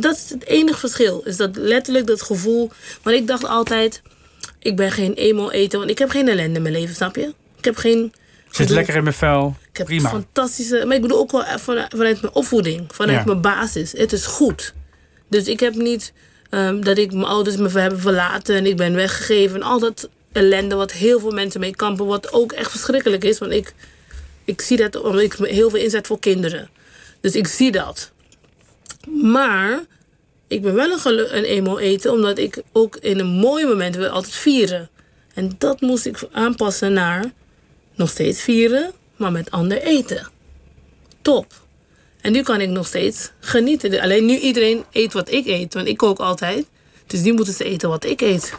[0.00, 1.22] Dat is het enige verschil.
[1.24, 2.70] Is dat letterlijk dat gevoel.
[3.02, 4.02] Want ik dacht altijd,
[4.58, 5.78] ik ben geen emo-eter.
[5.78, 7.34] Want ik heb geen ellende in mijn leven, snap je?
[7.58, 8.12] Ik heb geen...
[8.50, 9.56] Zit lekker in mijn vel.
[9.70, 10.08] Ik heb Prima.
[10.08, 10.84] fantastische...
[10.86, 12.84] Maar ik bedoel ook wel vanuit, vanuit mijn opvoeding.
[12.94, 13.24] Vanuit Ja.
[13.24, 13.92] mijn basis.
[13.92, 14.74] Het is goed.
[15.28, 16.12] Dus ik heb niet
[16.50, 18.56] ehm, dat ik mijn ouders me hebben verlaten...
[18.56, 19.56] en ik ben weggegeven.
[19.56, 22.06] En al dat ellende wat heel veel mensen mee kampen...
[22.06, 23.38] wat ook echt verschrikkelijk is.
[23.38, 23.74] Want ik,
[24.44, 26.68] ik zie dat omdat ik me heel veel inzet voor kinderen.
[27.20, 28.10] Dus ik zie dat.
[29.08, 29.84] Maar
[30.46, 32.12] ik ben wel een, gelu- een emo eten...
[32.12, 34.90] omdat ik ook in een mooie moment wil altijd vieren.
[35.34, 37.32] En dat moest ik aanpassen naar
[37.94, 40.28] nog steeds vieren, maar met ander eten.
[41.22, 41.46] Top.
[42.20, 44.00] En nu kan ik nog steeds genieten.
[44.00, 46.66] Alleen nu iedereen eet wat ik eet, want ik kook altijd.
[47.12, 48.54] Dus nu moeten ze eten wat ik eet.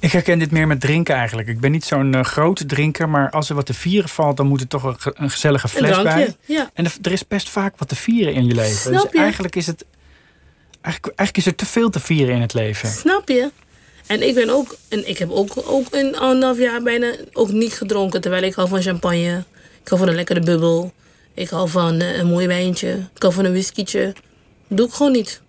[0.00, 1.48] Ik herken dit meer met drinken eigenlijk.
[1.48, 4.46] Ik ben niet zo'n eh, grote drinker, maar als er wat te vieren valt, dan
[4.46, 6.36] moet er toch een, ge- een gezellige fles bij.
[6.46, 6.70] ja.
[6.74, 8.76] En er, is best vaak wat te vieren in je leven.
[8.94, 9.84] Snap dus eigenlijk is het.
[10.80, 12.88] Eigenlijk, eigenlijk is er te veel te vieren in het leven.
[12.88, 13.50] Snap je?
[14.06, 17.72] En ik ben ook, en ik heb ook, ook een anderhalf jaar bijna ook niet
[17.72, 18.20] gedronken.
[18.20, 19.44] Terwijl ik hou van champagne.
[19.82, 20.92] Ik hou van een lekkere bubbel.
[21.34, 22.88] Ik hou van eh, een mooi wijntje.
[23.14, 24.14] Ik hou van een whiskietje.
[24.68, 25.40] Doe ik gewoon niet.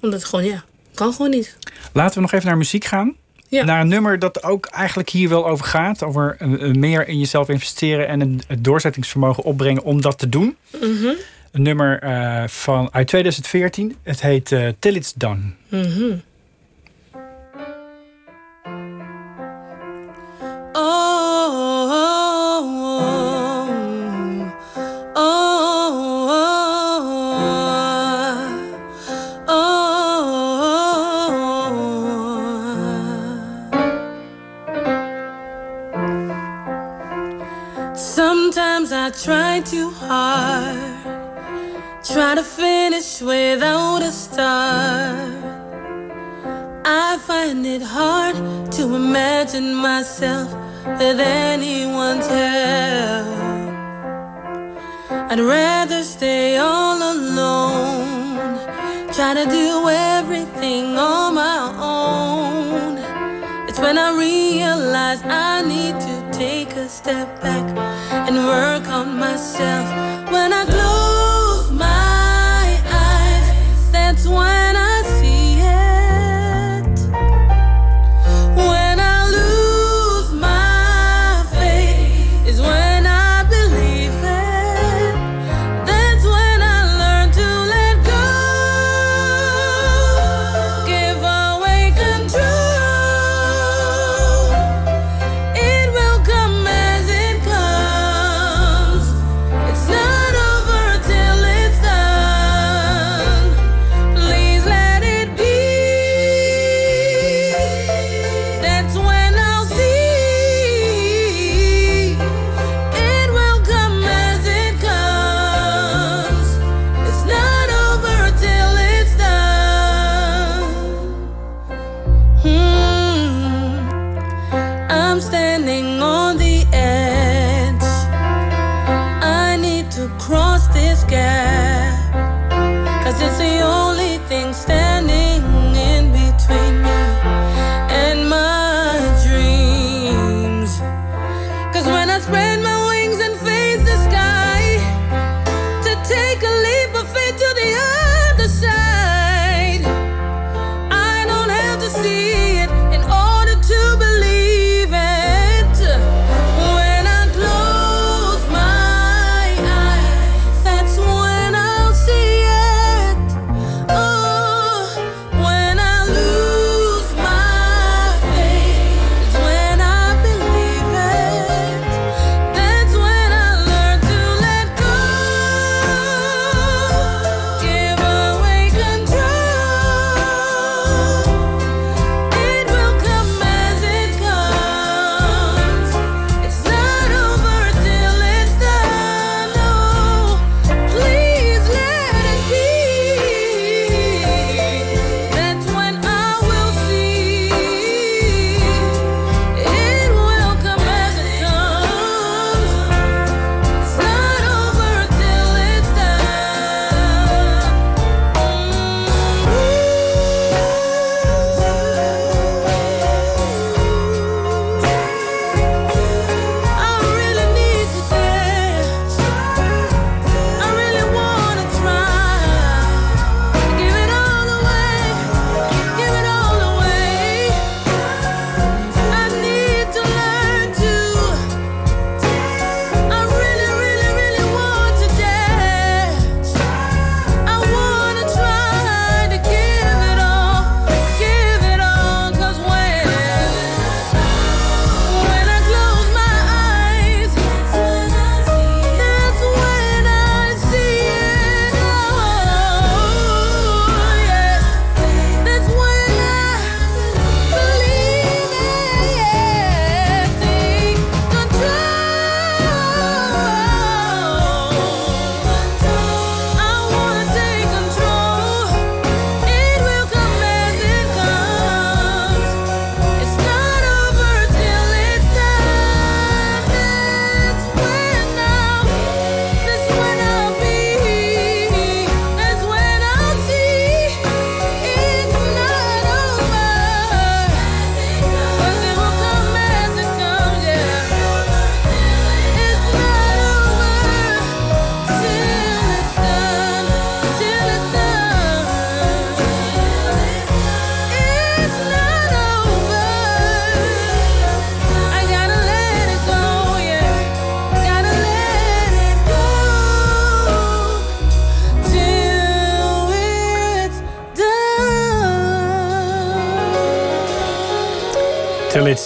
[0.00, 0.64] Omdat het gewoon, ja,
[0.94, 1.56] kan gewoon niet.
[1.92, 3.16] Laten we nog even naar muziek gaan.
[3.48, 3.64] Ja.
[3.64, 6.02] Naar een nummer dat ook eigenlijk hier wel over gaat.
[6.02, 10.28] Over eh, eh, meer in jezelf investeren en een, het doorzettingsvermogen opbrengen om dat te
[10.28, 10.56] doen.
[10.80, 11.12] Mhm.
[11.52, 13.96] Een nummer eh, van, uit 2014.
[14.02, 15.40] Het heet eh, Till It's Done.
[15.68, 16.14] Mhm.
[20.72, 21.13] Oh,
[39.24, 40.78] Sometimes I try too hard,
[42.04, 45.44] try to finish without a start.
[46.84, 48.36] I find it hard
[48.72, 50.52] to imagine myself
[50.98, 53.26] with anyone's help.
[55.30, 58.58] I'd rather stay all alone,
[59.12, 62.98] try to do everything on my own.
[63.68, 67.64] It's when I realize I need to take a step back
[68.28, 69.86] and work on myself.
[70.32, 71.13] When I close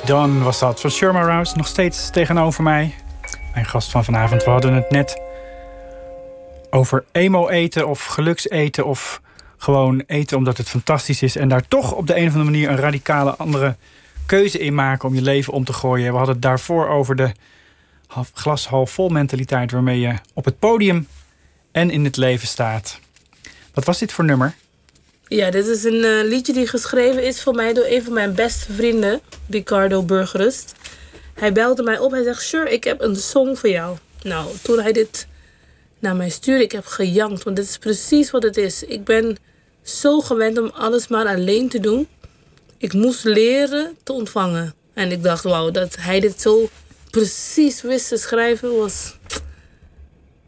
[0.09, 0.81] Done was dat.
[0.81, 2.95] Van Sherma Rouse nog steeds tegenover mij.
[3.53, 4.45] Mijn gast van vanavond.
[4.45, 5.21] We hadden het net
[6.71, 9.21] over emo eten of gelukseten of
[9.57, 11.37] gewoon eten omdat het fantastisch is.
[11.37, 13.77] En daar toch op de een of andere manier een radicale andere
[14.27, 16.11] keuze in maken om je leven om te gooien.
[16.11, 17.33] We hadden het daarvoor over de
[18.33, 21.09] glas half vol mentaliteit waarmee je op het podium
[21.73, 23.01] en in het leven staat.
[23.75, 24.55] Wat was dit voor nummer?
[25.29, 28.35] Ja, dit is een eh, liedje die geschreven is voor mij door een van mijn
[28.35, 30.73] beste vrienden, Ricardo Burgerust.
[31.35, 32.11] Hij belde mij op.
[32.11, 33.97] Hij zegt: Sure, ik heb een song voor jou.
[34.23, 35.27] Nou, toen hij dit
[35.99, 37.43] naar mij stuurde, ik heb gejankt.
[37.43, 38.83] Want dit is precies wat het is.
[38.83, 39.37] Ik ben
[39.83, 42.09] zo gewend om alles maar alleen te doen.
[42.79, 44.75] Ik moest leren te ontvangen.
[44.95, 46.69] En ik dacht, wauw, dat hij dit zo
[47.11, 49.17] precies wist te schrijven was.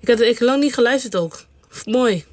[0.00, 1.44] Ik had ik lang niet geluisterd ook.
[1.84, 2.24] Mooi.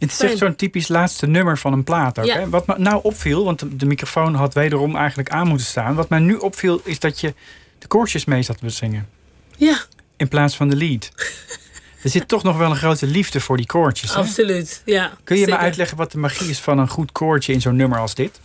[0.00, 2.24] Het is echt zo'n typisch laatste nummer van een plaat ook.
[2.24, 2.38] Ja.
[2.38, 2.48] Hè?
[2.48, 5.94] Wat me nou opviel, want de, microfoon had wederom eigenlijk aan moeten staan.
[5.94, 7.34] Wat mij nu opviel is dat je
[7.78, 9.08] de koortjes mee zat te zingen.
[9.56, 9.80] Ja,
[10.16, 11.10] In plaats van de lead.
[12.02, 14.10] er zit toch nog wel een grote liefde voor die koortjes.
[14.10, 14.16] Hè?
[14.16, 14.82] absoluut.
[14.84, 17.76] Ja, Kun je me uitleggen wat de magie is van een goed koortje in zo'n
[17.76, 18.40] nummer als dit?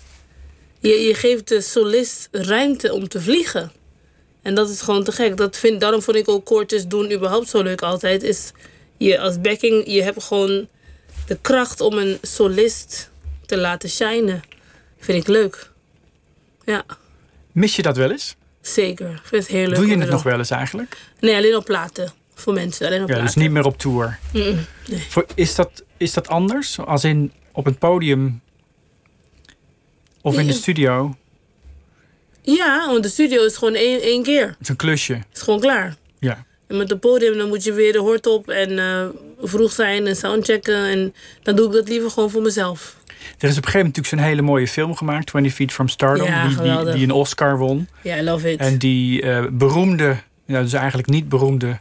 [0.80, 3.72] Je, je geeft de solist ruimte om te vliegen.
[4.42, 5.38] En dat is gewoon te gek.
[5.38, 8.24] Dat vind, daarom vond ik ook koortjes doen überhaupt zo leuk altijd.
[8.24, 8.52] Is
[8.98, 10.68] je als backing, je hebt gewoon
[11.28, 13.10] de kracht om een solist
[13.46, 14.42] te laten shinen.
[15.00, 15.72] Vind ik leuk.
[16.66, 16.84] Ja,
[17.52, 18.36] Mis je dat wel eens?
[18.62, 19.10] zeker.
[19.10, 19.76] Ik vind het heel leuk.
[19.76, 20.98] Doe je het nog wel eens eigenlijk?
[21.20, 22.14] Nee, alleen op platen.
[22.34, 23.34] Voor mensen, alleen op Ja, platen.
[23.34, 24.20] dus niet meer op tour.
[25.36, 26.80] Is, dat, is dat anders?
[26.80, 28.42] Als in op het podium
[30.22, 31.16] of in de studio?
[32.42, 34.48] Ja, want de studio is gewoon één, één keer.
[34.48, 35.14] Het is een klusje.
[35.14, 35.96] Het is gewoon klaar.
[36.20, 36.46] Ja.
[36.68, 39.06] En met het podium dan moet je weer de hort op en eh,
[39.42, 40.86] vroeg zijn en soundchecken.
[40.86, 41.14] En
[41.44, 42.96] dan doe ik dat liever gewoon voor mezelf.
[43.38, 45.88] Er is op een gegeven moment natuurlijk zo'n hele mooie film gemaakt, 20 Feet from
[45.88, 46.48] Stardom, Ja,
[46.84, 47.88] die, die, een Oscar won.
[48.02, 48.60] Ja, I love it.
[48.60, 50.16] En die eh, beroemde,
[50.46, 51.80] ja, dus eigenlijk niet beroemde,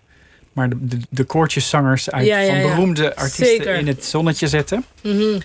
[0.53, 3.75] maar de, de, de koortjeszangers uit, Ja, ja, van beroemde artiesten Zeker.
[3.75, 4.85] in het zonnetje zetten.
[5.03, 5.41] Mhm.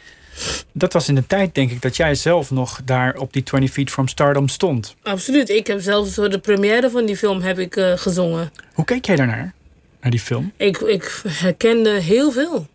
[0.72, 3.72] Dat was in de tijd, denk ik, dat jij zelf nog daar op die 20
[3.72, 4.96] Feet from Stardom stond.
[5.04, 5.50] Absoluut.
[5.50, 8.52] Ik heb zelfs voor de première van die film heb ik, eh, gezongen.
[8.74, 9.54] Hoe keek jij daarnaar,
[10.02, 10.52] naar die film?
[10.58, 12.68] Ik, ik herkende heel veel.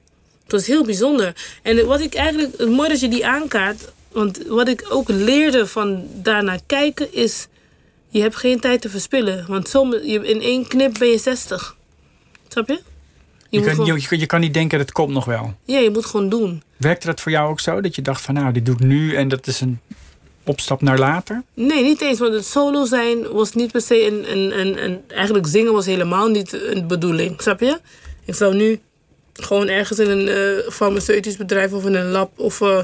[0.43, 1.35] Het was heel bijzonder.
[1.63, 3.93] En wat ik eigenlijk, het mooi dat je die aankaart.
[4.13, 7.47] Want wat ik ook leerde van daarnaar kijken is.
[8.09, 9.45] Je hebt geen tijd te verspillen.
[9.49, 11.77] Want soms, in één knip ben je 60.
[12.49, 12.81] Snap je?
[13.49, 15.55] Je, kan, gewoon, je, je kan niet denken, dat komt nog wel.
[15.65, 16.63] ja, je moet gewoon doen.
[16.77, 17.81] Werkte dat voor jou ook zo?
[17.81, 19.81] Dat je dacht van nou, dit doe ik nu en dat is een
[20.45, 21.43] opstap naar later?
[21.55, 22.19] Nee, niet eens.
[22.19, 25.01] Want het solo zijn was niet per se een, een, een, een...
[25.09, 27.41] Eigenlijk zingen was helemaal niet een bedoeling.
[27.43, 27.81] Snap je?
[28.25, 28.81] Ik zou nu
[29.33, 32.79] gewoon ergens in een eh, farmaceutisch bedrijf of in een lab of eh,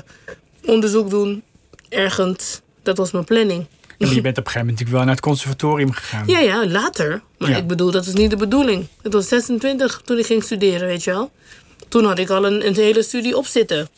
[0.65, 1.43] onderzoek doen.
[1.89, 2.61] Ergens.
[2.83, 3.67] Dat was mijn planning.
[3.99, 6.27] En je bent op een gegeven moment natuurlijk wel naar het conservatorium gegaan.
[6.27, 7.23] Ja, ja, later.
[7.39, 7.57] Maar Ja.
[7.57, 8.87] ik bedoel, dat is niet de bedoeling.
[9.03, 11.31] Het was 26 toen ik ging studeren, weet je wel.
[11.89, 13.89] Toen had ik al een, een hele studie op zitten.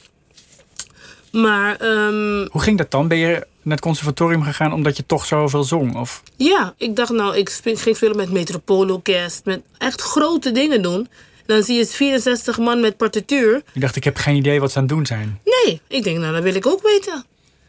[1.32, 3.08] Maar ehm, Hoe ging dat dan?
[3.08, 5.96] Ben je naar het conservatorium gegaan omdat je toch zoveel zong?
[5.96, 11.08] Of Ja, ik dacht nou, ik ging spelen met Metropoolorkest, met echt grote dingen doen.
[11.46, 13.62] Dan zie je 64 man met partituur.
[13.72, 15.40] je dacht, ik heb geen idee wat ze aan het doen zijn.
[15.44, 17.24] Nee, ik denk nou, dat wil ik ook weten.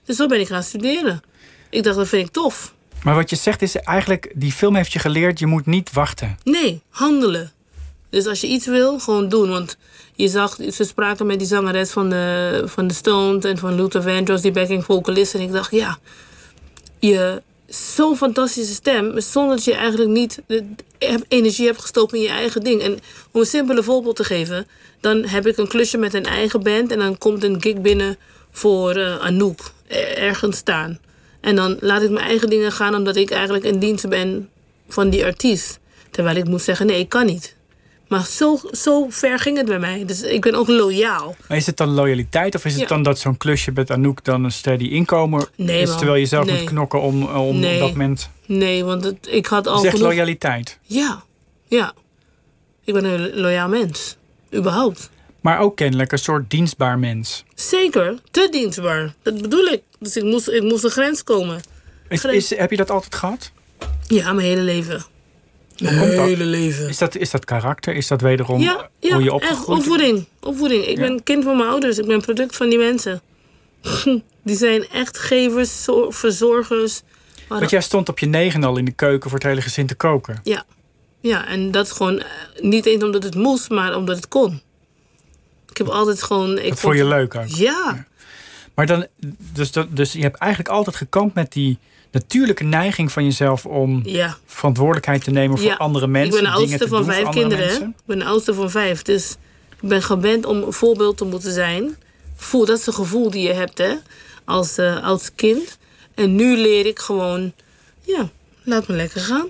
[0.06, 1.22] Dus zo ben ik gaan studeren.
[1.70, 2.74] Ik dacht, dat vind ik tof.
[3.04, 6.38] Maar wat je zegt is eigenlijk, die film heeft je geleerd, je moet niet wachten.
[6.44, 7.52] Nee, handelen.
[8.14, 9.50] Dus als je iets wil, gewoon doen.
[9.50, 9.78] Want
[10.16, 14.02] je zag, ze spraken met die zangeres van de, van de Stones en van Luther
[14.02, 15.34] Vandross, die backing vocalist.
[15.34, 15.98] En ik dacht, ja,
[17.00, 20.64] je zo'n fantastische stem, zonder dat je eigenlijk niet de
[21.28, 22.82] energie hebt gestoken in je eigen ding.
[22.82, 23.00] En
[23.32, 24.68] om een simpele voorbeeld te geven,
[25.00, 28.18] dan heb ik een klusje met een eigen band en dan komt een gig binnen
[28.52, 31.00] voor eh, Anouk, eh, ergens staan.
[31.42, 34.50] En dan laat ik mijn eigen dingen gaan omdat ik eigenlijk in dienst ben
[34.88, 35.80] van die artiest.
[36.12, 37.56] Terwijl ik moet zeggen, nee, ik kan niet.
[38.14, 40.06] Maar zo, zo ver ging het bij mij.
[40.06, 41.36] Dus ik ben ook loyaal.
[41.48, 42.88] Maar is het dan loyaliteit of is het Ja.
[42.88, 45.98] dan dat zo'n klusje met Anouk dan een steady inkomen Nee, is man.
[45.98, 46.56] terwijl je zelf Nee.
[46.60, 47.80] moet knokken om, om Nee.
[47.80, 48.30] dat moment...
[48.46, 50.00] Nee, want het, ik had al genoeg...
[50.00, 50.80] loyaliteit.
[50.82, 51.24] Ja,
[51.68, 51.94] ja.
[52.84, 54.18] Ik ben een loyaal mens.
[54.56, 55.10] Überhaupt.
[55.42, 57.44] Maar ook kennelijk een soort dienstbaar mens.
[57.56, 58.16] Zeker.
[58.32, 59.14] Te dienstbaar.
[59.22, 59.82] Dat bedoel ik.
[60.00, 61.62] Dus ik moest, ik moest een grens komen.
[62.10, 63.52] Is, heb je dat altijd gehad?
[64.08, 65.04] Ja, mijn hele leven.
[65.76, 66.90] Hele leven.
[66.90, 67.94] Is dat, is dat karakter?
[67.96, 69.66] Is dat wederom Ja, ja hoe je echt.
[69.66, 70.26] Opvoeding.
[70.40, 70.86] Opvoeding.
[70.86, 71.08] Ik Ja.
[71.08, 71.98] ben kind van mijn ouders.
[71.98, 73.22] Ik ben product van die mensen.
[74.44, 77.02] Die zijn echt gevers, zo- verzorgers.
[77.48, 79.88] Maar Want jij stond op je negen al in de keuken voor het hele gezin
[79.88, 80.40] te koken.
[80.44, 80.64] Ja.
[81.20, 82.26] Ja, en dat gewoon eh,
[82.62, 84.62] niet eens omdat het moest, maar omdat het kon.
[85.70, 86.58] Ik heb altijd gewoon...
[86.58, 87.46] Ik Dat vond je leuk ook.
[87.48, 88.06] Ja.
[88.74, 89.06] Maar dan,
[89.54, 91.78] dus, dus je hebt eigenlijk altijd gekampt met die
[92.14, 94.38] natuurlijke neiging van jezelf om Ja.
[94.46, 96.38] verantwoordelijkheid te nemen voor Ja, andere mensen.
[96.38, 97.68] Ik ben de oudste te van vijf kinderen.
[97.68, 97.74] hè.
[97.74, 99.02] Ik ben de oudste van vijf.
[99.02, 99.36] Dus
[99.82, 101.96] ik ben gewend om een voorbeeld te moeten zijn.
[102.36, 103.94] Voel, dat is een gevoel die je hebt hè,
[104.46, 105.78] als eh oudste kind.
[106.16, 107.54] En nu leer ik gewoon,
[108.02, 108.30] ja,
[108.64, 109.48] laat me lekker gaan.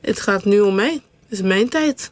[0.00, 0.92] Het gaat nu om mij.
[1.28, 2.10] Het is mijn tijd.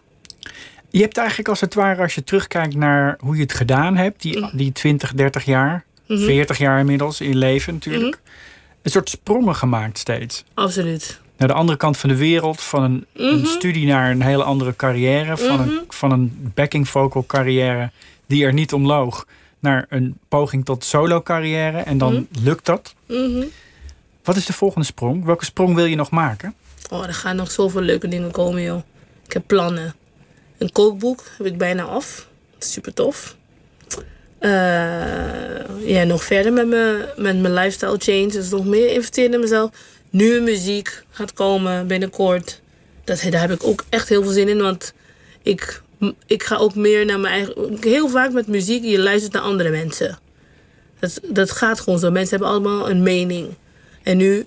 [0.90, 4.22] Je hebt eigenlijk als het ware, als je terugkijkt naar hoe je het gedaan hebt,
[4.22, 4.57] die, Mhm.
[4.57, 8.34] die 20, 30 jaar, 40 jaar inmiddels in je leven natuurlijk, Mhm.
[8.87, 10.45] Een soort sprongen gemaakt steeds.
[10.55, 11.20] Absoluut.
[11.37, 13.47] Naar de andere kant van de wereld, van een, een Mhm.
[13.47, 17.91] studie naar een hele andere carrière, van, een, van een backing vocal carrière
[18.26, 19.26] die er niet om loog,
[19.59, 22.95] naar een poging tot solo carrière en dan lukt dat.
[23.07, 23.45] Mhm.
[24.24, 25.24] Wat is de volgende sprong?
[25.24, 26.55] Welke sprong wil je nog maken?
[26.91, 28.82] Oh, er gaan nog zoveel leuke dingen komen, joh.
[29.26, 29.95] Ik heb plannen.
[30.59, 32.26] Een kookboek heb ik bijna af.
[32.59, 33.36] Super tof.
[34.39, 34.51] Eh,
[35.89, 38.26] ja, nog verder met mijn, met mijn lifestyle change.
[38.26, 39.70] Dus nog meer investeren in mezelf.
[40.11, 42.61] Nu muziek gaat komen binnenkort.
[43.05, 44.62] Dat, daar heb ik ook echt heel veel zin in.
[44.62, 44.93] Want
[45.43, 45.82] ik,
[46.26, 47.76] ik ga ook meer naar mijn eigen...
[47.80, 50.18] Heel vaak met muziek, je luistert naar andere mensen.
[51.01, 52.11] Dat, dat gaat gewoon zo.
[52.11, 53.55] Mensen hebben allemaal een mening.
[54.03, 54.47] En nu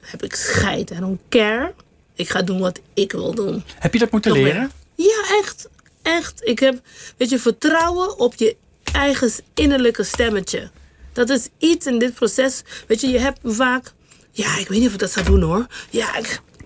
[0.00, 0.90] heb ik scheid.
[0.90, 1.74] I don't care.
[2.14, 3.64] Ik ga doen wat ik wil doen.
[3.78, 4.52] Heb je dat moeten Nog meer.
[4.52, 4.70] leren?
[4.94, 5.68] Ja, echt.
[6.02, 6.40] Echt.
[6.44, 6.80] Ik heb,
[7.16, 8.56] weet je, vertrouwen op je
[8.92, 10.70] eigen innerlijke stemmetje.
[11.12, 12.62] Dat is iets in dit proces.
[12.86, 13.92] Weet je, je hebt vaak...
[14.30, 15.66] Ja, ik weet niet of ik dat zou doen hoor.
[15.90, 16.16] Ja,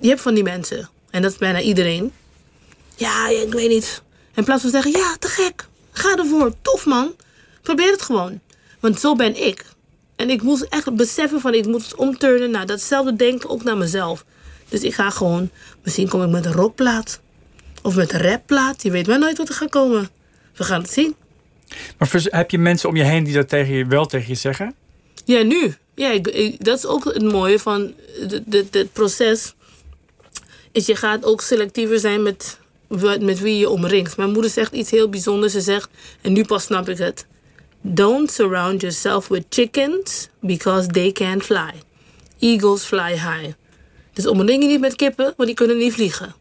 [0.01, 0.91] je hebt van die mensen.
[1.11, 2.13] En dat is bijna iedereen.
[2.97, 4.03] Ja, ja, ik weet niet.
[4.35, 5.69] In plaats van zeggen, ja, te gek.
[5.91, 6.53] Ga ervoor.
[6.63, 7.15] Tof man.
[7.63, 8.41] Probeer het gewoon.
[8.81, 9.65] Want zo ben ik.
[10.17, 13.77] En ik moest echt beseffen van, ik moet het omturnen naar datzelfde denken ook naar
[13.77, 14.25] mezelf.
[14.69, 15.51] Dus ik ga gewoon,
[15.83, 17.21] misschien kom ik met een rockplaat.
[17.83, 18.83] Of met een rapplaat.
[18.83, 20.11] Je weet maar nooit wat er gaat komen.
[20.55, 21.17] We gaan het zien.
[21.99, 24.75] Maar heb je mensen om je heen die dat tegen je, wel tegen je zeggen?
[25.25, 25.75] Ja, nu.
[25.95, 27.95] Ja, ik, ik- dat is ook het mooie van
[28.51, 29.55] het proces.
[30.73, 32.59] Is je gaat ook selectiever zijn met,
[33.21, 34.17] met wie je omringt.
[34.17, 35.53] Mijn moeder zegt iets heel bijzonders.
[35.53, 35.89] Ze zegt,
[36.21, 37.27] en nu pas snap ik het.
[37.81, 41.71] Don't surround yourself with chickens because they can't fly.
[42.39, 43.53] Eagles fly high.
[44.13, 46.35] Dus omring je niet met kippen, want die kunnen niet vliegen.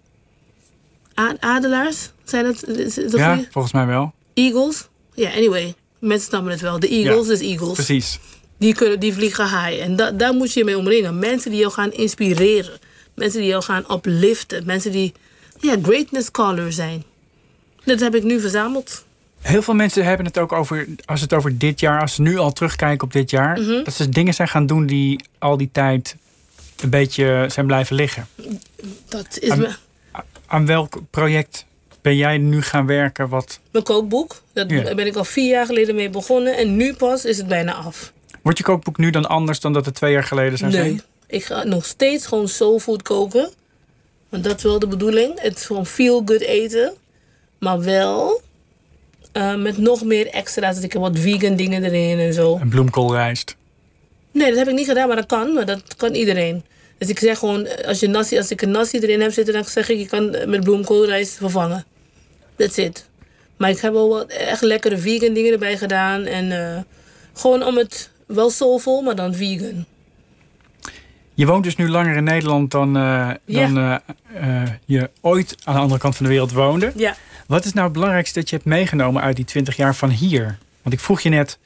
[1.40, 2.12] Adelaars?
[2.24, 2.68] Zijn het?
[2.68, 4.14] Is een Ja, volgens mij wel.
[4.34, 4.88] Eagles?
[5.16, 5.74] Ja, anyway.
[6.00, 6.80] Mensen snappen het wel.
[6.80, 7.74] De Eagles is Eagles.
[7.74, 8.20] Precies.
[8.58, 9.82] Die, kunnen, die vliegen high.
[9.82, 11.20] En da, daar moet je je mee omringen.
[11.20, 12.78] Mensen die jou gaan inspireren.
[13.16, 14.66] Mensen die jou gaan upliften.
[14.66, 15.14] Mensen die
[15.60, 17.04] ja, greatness caller zijn.
[17.86, 19.06] Dat heb ik nu verzameld.
[19.42, 22.38] Heel veel mensen hebben het ook over, als het over dit jaar, als ze nu
[22.38, 23.84] al terugkijken op dit jaar, Mhm.
[23.84, 26.16] dat ze dingen zijn gaan doen die al die tijd
[26.80, 28.28] een beetje zijn blijven liggen.
[29.10, 29.76] Dat is Aan- mijn,
[30.46, 31.66] Aan welk project
[32.04, 33.30] ben jij nu gaan werken?
[33.30, 34.42] Wat, mijn kookboek.
[34.54, 34.96] Daar Ja.
[34.96, 36.58] ben ik al vier jaar geleden mee begonnen.
[36.58, 38.14] En nu pas is het bijna af.
[38.42, 40.82] wordt je kookboek nu dan anders dan dat het twee jaar geleden zou Nee.
[40.82, 41.02] zijn?
[41.28, 43.50] Ik ga nog steeds gewoon soulfood koken.
[44.30, 45.42] Want dat is wel de bedoeling.
[45.42, 46.94] Het is gewoon feel good eten.
[47.60, 48.42] Maar wel
[49.32, 50.76] eh, met nog meer extra's.
[50.76, 52.58] Dus ik heb wat vegan dingen erin en zo.
[52.58, 53.56] En bloemkoolrijst.
[54.32, 55.54] Nee, dat heb ik niet gedaan, maar dat kan.
[55.54, 56.64] Maar dat kan iedereen.
[56.98, 59.66] Dus ik zeg gewoon, als, je nasi, als ik een nasi erin heb zitten, dan
[59.66, 61.86] zeg ik, je kan met bloemkoolrijst vervangen.
[62.56, 63.10] That's it.
[63.58, 66.26] Maar ik heb wel wat echt lekkere vegan dingen erbij gedaan.
[66.26, 66.82] En eh,
[67.34, 69.86] gewoon om het wel soulful, maar dan vegan.
[71.34, 73.68] Je woont dus nu langer in Nederland dan, eh, Ja.
[73.68, 74.02] dan
[74.34, 76.92] eh, je ooit aan de andere kant van de wereld woonde.
[76.96, 77.16] Ja.
[77.48, 80.58] Wat is nou het belangrijkste dat je hebt meegenomen uit die 20 jaar van hier?
[80.82, 81.58] Want ik vroeg je net,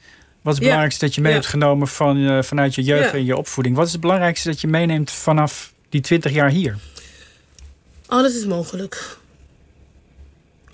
[0.42, 0.60] wat is het Ja.
[0.64, 1.36] belangrijkste dat je mee Ja.
[1.38, 3.76] hebt genomen van, vanuit je jeugd en je opvoeding?
[3.76, 6.76] Wat is het belangrijkste dat je meeneemt vanaf die 20 jaar hier?
[8.06, 9.16] Alles is mogelijk.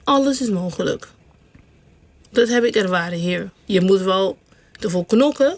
[0.05, 1.09] Alles is mogelijk.
[2.31, 3.51] Dat heb ik ervaren hier.
[3.65, 4.39] Je moet wel
[4.81, 5.57] ervoor knokken,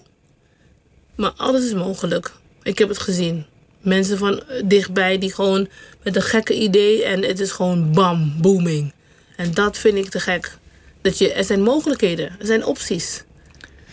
[1.15, 2.33] maar alles is mogelijk.
[2.63, 3.47] Ik heb het gezien.
[3.81, 5.69] Mensen van dichtbij die gewoon
[6.03, 8.93] met een gekke idee en het is gewoon bam, booming.
[9.37, 10.57] En dat vind ik te gek.
[11.01, 13.25] Dat je, er zijn mogelijkheden, er zijn opties.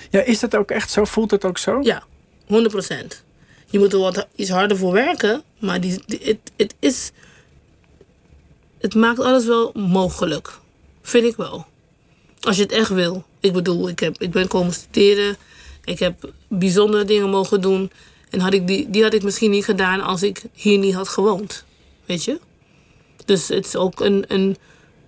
[0.10, 1.06] Ja, is dat ook echt zo?
[1.06, 1.80] Voelt het ook zo?
[1.82, 2.04] Ja,
[2.44, 2.48] 100%.
[3.70, 7.12] Je moet er wat iets harder voor werken, maar die, die- het, het is.
[8.84, 10.60] Het maakt alles wel mogelijk.
[11.02, 11.66] Vind ik wel.
[12.40, 13.24] Als je het echt wil.
[13.40, 15.38] Ik bedoel, ik, heb, ik ben komen studeren.
[15.84, 17.92] Ik heb bijzondere dingen mogen doen.
[18.30, 21.08] En had ik die, die had ik misschien niet gedaan als ik hier niet had
[21.08, 21.66] gewoond.
[22.06, 22.40] Weet je?
[23.26, 24.58] Dus het is ook een, een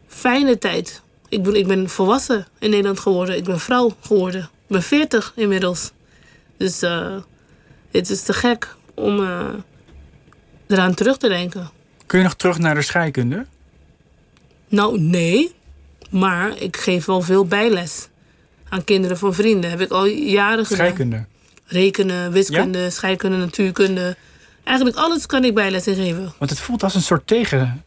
[0.07, 1.01] fijne tijd.
[1.30, 3.36] Ik ben, ik ben volwassen in Nederland geworden.
[3.36, 4.41] Ik ben vrouw geworden.
[4.41, 5.91] Ik ben 40 inmiddels.
[6.57, 7.17] Dus eh,
[7.91, 9.47] het is te gek om eh,
[10.67, 11.69] eraan terug te denken.
[12.05, 13.45] Kun je nog terug naar de scheikunde?
[14.68, 15.51] Nou, nee.
[16.09, 18.07] Maar ik geef wel veel bijles
[18.70, 19.70] aan kinderen van vrienden.
[19.70, 20.86] Heb ik al jaren gedaan.
[20.86, 21.26] Scheikunde.
[21.68, 24.16] rekenen, wiskunde, scheikunde, natuurkunde.
[24.63, 26.34] Eigenlijk alles kan ik bijles in geven.
[26.38, 27.84] Want het voelt als een soort tegen...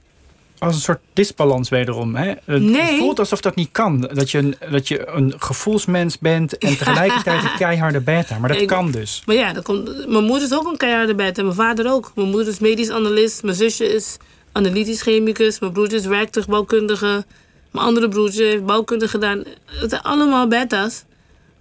[0.58, 2.14] Als een soort disbalans wederom.
[2.16, 2.34] Hè?
[2.44, 2.98] Het Nee.
[2.98, 4.00] voelt alsof dat niet kan.
[4.00, 8.38] Dat je, een, dat je een gevoelsmens bent en tegelijkertijd een keiharde beta.
[8.38, 9.22] Maar dat Ik- kan dus.
[9.26, 12.12] Maar ja, komt, mijn moeder is ook een keiharde en mijn vader ook.
[12.14, 14.16] Mijn moeder is medisch analist, mijn zusje is
[14.52, 17.24] analytisch chemicus, mijn broertje is werktuigbouwkundige,
[17.70, 19.44] mijn andere broertje heeft bouwkunde gedaan.
[19.64, 21.04] Het zijn allemaal beta's,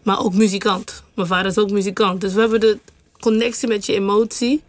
[0.03, 1.03] maar ook muzikant.
[1.13, 2.21] Mijn vader is ook muzikant.
[2.21, 2.77] Dus we hebben de
[3.19, 4.61] connectie met je emotie,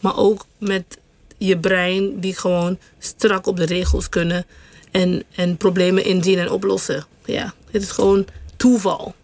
[0.00, 0.98] maar ook met
[1.38, 4.46] je brein die gewoon strak op de regels kunnen
[4.90, 7.06] en, en problemen inzien en oplossen.
[7.24, 9.14] Ja, het is gewoon toeval.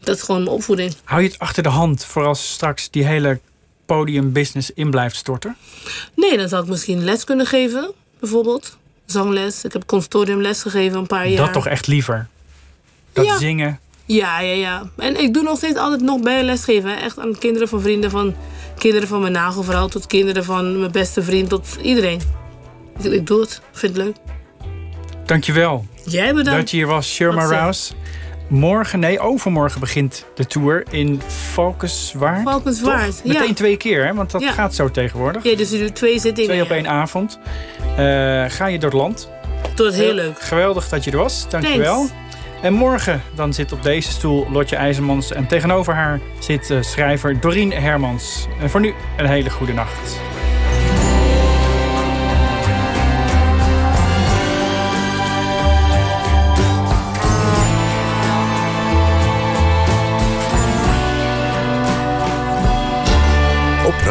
[0.00, 0.94] Dat is gewoon mijn opvoeding.
[1.04, 3.40] Hou je het achter de hand voor als straks die hele
[3.96, 5.56] podiumbusiness in blijft storten?
[6.14, 8.76] Nee, dan zou ik misschien les kunnen geven, bijvoorbeeld.
[9.06, 9.64] Zangles.
[9.64, 11.44] Ik heb consortiumles gegeven een paar jaar.
[11.44, 12.28] Dat toch echt liever?
[13.12, 13.38] Dat Ja.
[13.38, 13.78] zingen.
[14.04, 14.90] Ja, ja, ja.
[14.96, 16.90] En ik doe nog steeds altijd nog bij lesgeven.
[16.90, 16.96] hè.
[16.96, 18.34] Echt aan kinderen van vrienden, van
[18.78, 19.88] kinderen van mijn nagelvrouw...
[19.88, 22.20] tot kinderen van mijn beste vriend, tot iedereen.
[23.02, 23.60] Ik, ik doe het.
[23.72, 24.16] Vind het leuk.
[25.26, 26.60] Dankjewel Jij bedankt.
[26.60, 27.44] dat je hier was, Sherma.
[27.44, 27.92] Rouse.
[28.50, 32.42] Morgen, nee, overmorgen begint de tour in Valkenswaard.
[32.42, 33.24] Valkenswaard, Toch?
[33.24, 33.54] Meteen ja.
[33.54, 34.14] twee keer, hè?
[34.14, 34.52] want dat Ja.
[34.52, 35.42] gaat zo tegenwoordig.
[35.44, 36.50] Ja, dus je doet twee zittingen.
[36.50, 36.74] Twee op ja.
[36.74, 37.38] één avond.
[37.96, 39.30] Eh, ga je door het land.
[39.74, 40.40] Doe het heel leuk.
[40.40, 41.46] Geweldig dat je er was.
[41.48, 41.96] Dankjewel.
[41.96, 42.12] Thanks.
[42.62, 45.32] En morgen dan zit op deze stoel Lotje IJzermans.
[45.32, 48.46] En tegenover haar zit eh, schrijver Dorien Hermans.
[48.60, 50.20] En voor nu een hele goede nacht.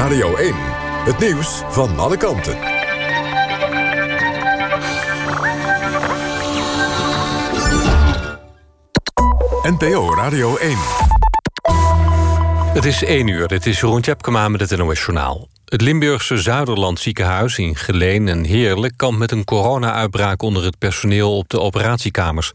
[0.09, 0.53] Radio 1.
[1.05, 2.57] Het nieuws van alle kanten.
[9.61, 10.77] NPO Radio 1.
[12.73, 15.47] Het is 1 uur, dit is Jeroen Tjepkema met het NOS Journaal.
[15.65, 18.93] Het Limburgse Zuiderland ziekenhuis in Geleen en Heerlijk...
[18.97, 22.51] kampt met een corona-uitbraak onder het personeel op de operatiekamers.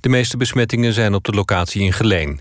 [0.00, 2.40] De meeste besmettingen zijn op de locatie in Geleen.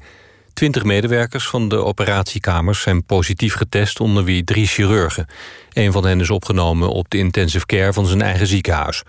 [0.54, 4.00] Twintig medewerkers van de operatiekamers zijn positief getest...
[4.00, 5.26] onder wie drie chirurgen.
[5.74, 9.04] Een van hen is opgenomen op de intensive care van zijn eigen ziekenhuis.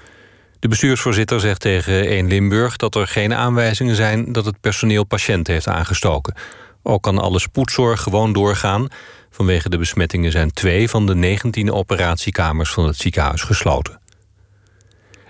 [0.58, 5.52] De bestuursvoorzitter zegt tegen 1 Limburg dat er geen aanwijzingen zijn dat het personeel patiënten
[5.52, 6.34] heeft aangestoken.
[6.82, 8.88] Ook kan alle spoedzorg gewoon doorgaan.
[9.30, 14.00] Vanwege de besmettingen zijn twee van de 19 operatiekamers van het ziekenhuis gesloten.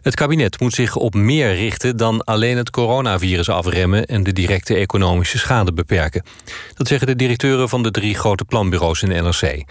[0.05, 4.75] Het kabinet moet zich op meer richten dan alleen het coronavirus afremmen en de directe
[4.75, 6.25] economische schade beperken.
[6.75, 9.65] Dat zeggen de directeuren van de drie grote planbureaus in de NRC.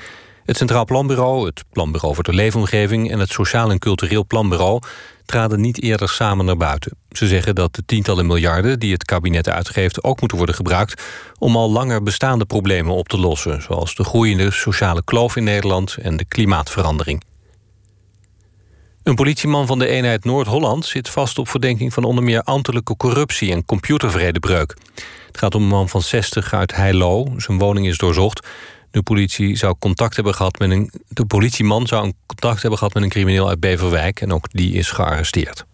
[0.46, 4.82] Het Centraal Planbureau, het Planbureau voor de Leefomgeving en het Sociaal en Cultureel Planbureau
[5.26, 6.98] traden niet eerder samen naar buiten.
[7.10, 11.04] Ze zeggen dat de tientallen miljarden die het kabinet uitgeeft ook moeten worden gebruikt
[11.40, 15.98] om al langer bestaande problemen op te lossen, zoals de groeiende sociale kloof in Nederland
[16.02, 17.24] en de klimaatverandering.
[19.04, 23.52] Een politieman van de eenheid Noord-Holland zit vast op verdenking van onder meer ambtelijke corruptie
[23.52, 24.78] en computervredebreuk.
[25.28, 27.34] Het gaat om een man van 60 uit Heilo.
[27.38, 28.48] Zijn woning is doorzocht.
[28.92, 30.92] De politie zou contact hebben gehad met een.
[31.08, 34.74] De politieman zou een contact hebben gehad met een crimineel uit Beverwijk en ook die
[34.74, 35.66] is gearresteerd.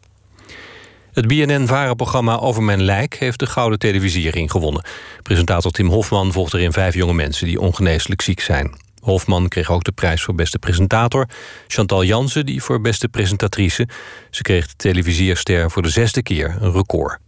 [1.13, 4.85] Het BNN-varenprogramma Over Mijn Lijk heeft de Gouden Televisiering gewonnen.
[5.23, 8.87] Presentator Tim Hofman volgt erin vijf jonge mensen die ongeneeslijk ziek zijn.
[9.09, 11.27] Hofman kreeg ook de prijs voor beste presentator.
[11.67, 13.87] Chantal Jansen die voor beste presentatrice.
[14.29, 17.19] Ze kreeg de televisierster voor de zesde keer, een record.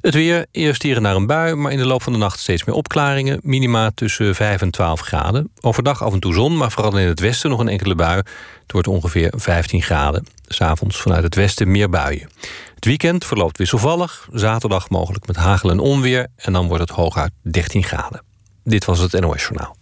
[0.00, 2.38] Het weer, eerst hier en daar een bui, maar in de loop van de nacht
[2.38, 3.40] steeds meer opklaringen.
[3.42, 5.50] Minima tussen 5 en 12 graden.
[5.60, 8.16] Overdag af en toe zon, maar vooral in het westen nog een enkele bui.
[8.16, 10.26] Het wordt ongeveer 15 graden.
[10.46, 12.30] S'avonds vanuit het westen meer buien.
[12.74, 14.28] Het weekend verloopt wisselvallig.
[14.32, 16.26] Zaterdag mogelijk met hagel en onweer.
[16.36, 18.22] En dan wordt het hooguit 13 graden.
[18.64, 19.76] Dit was het NOS Journaal.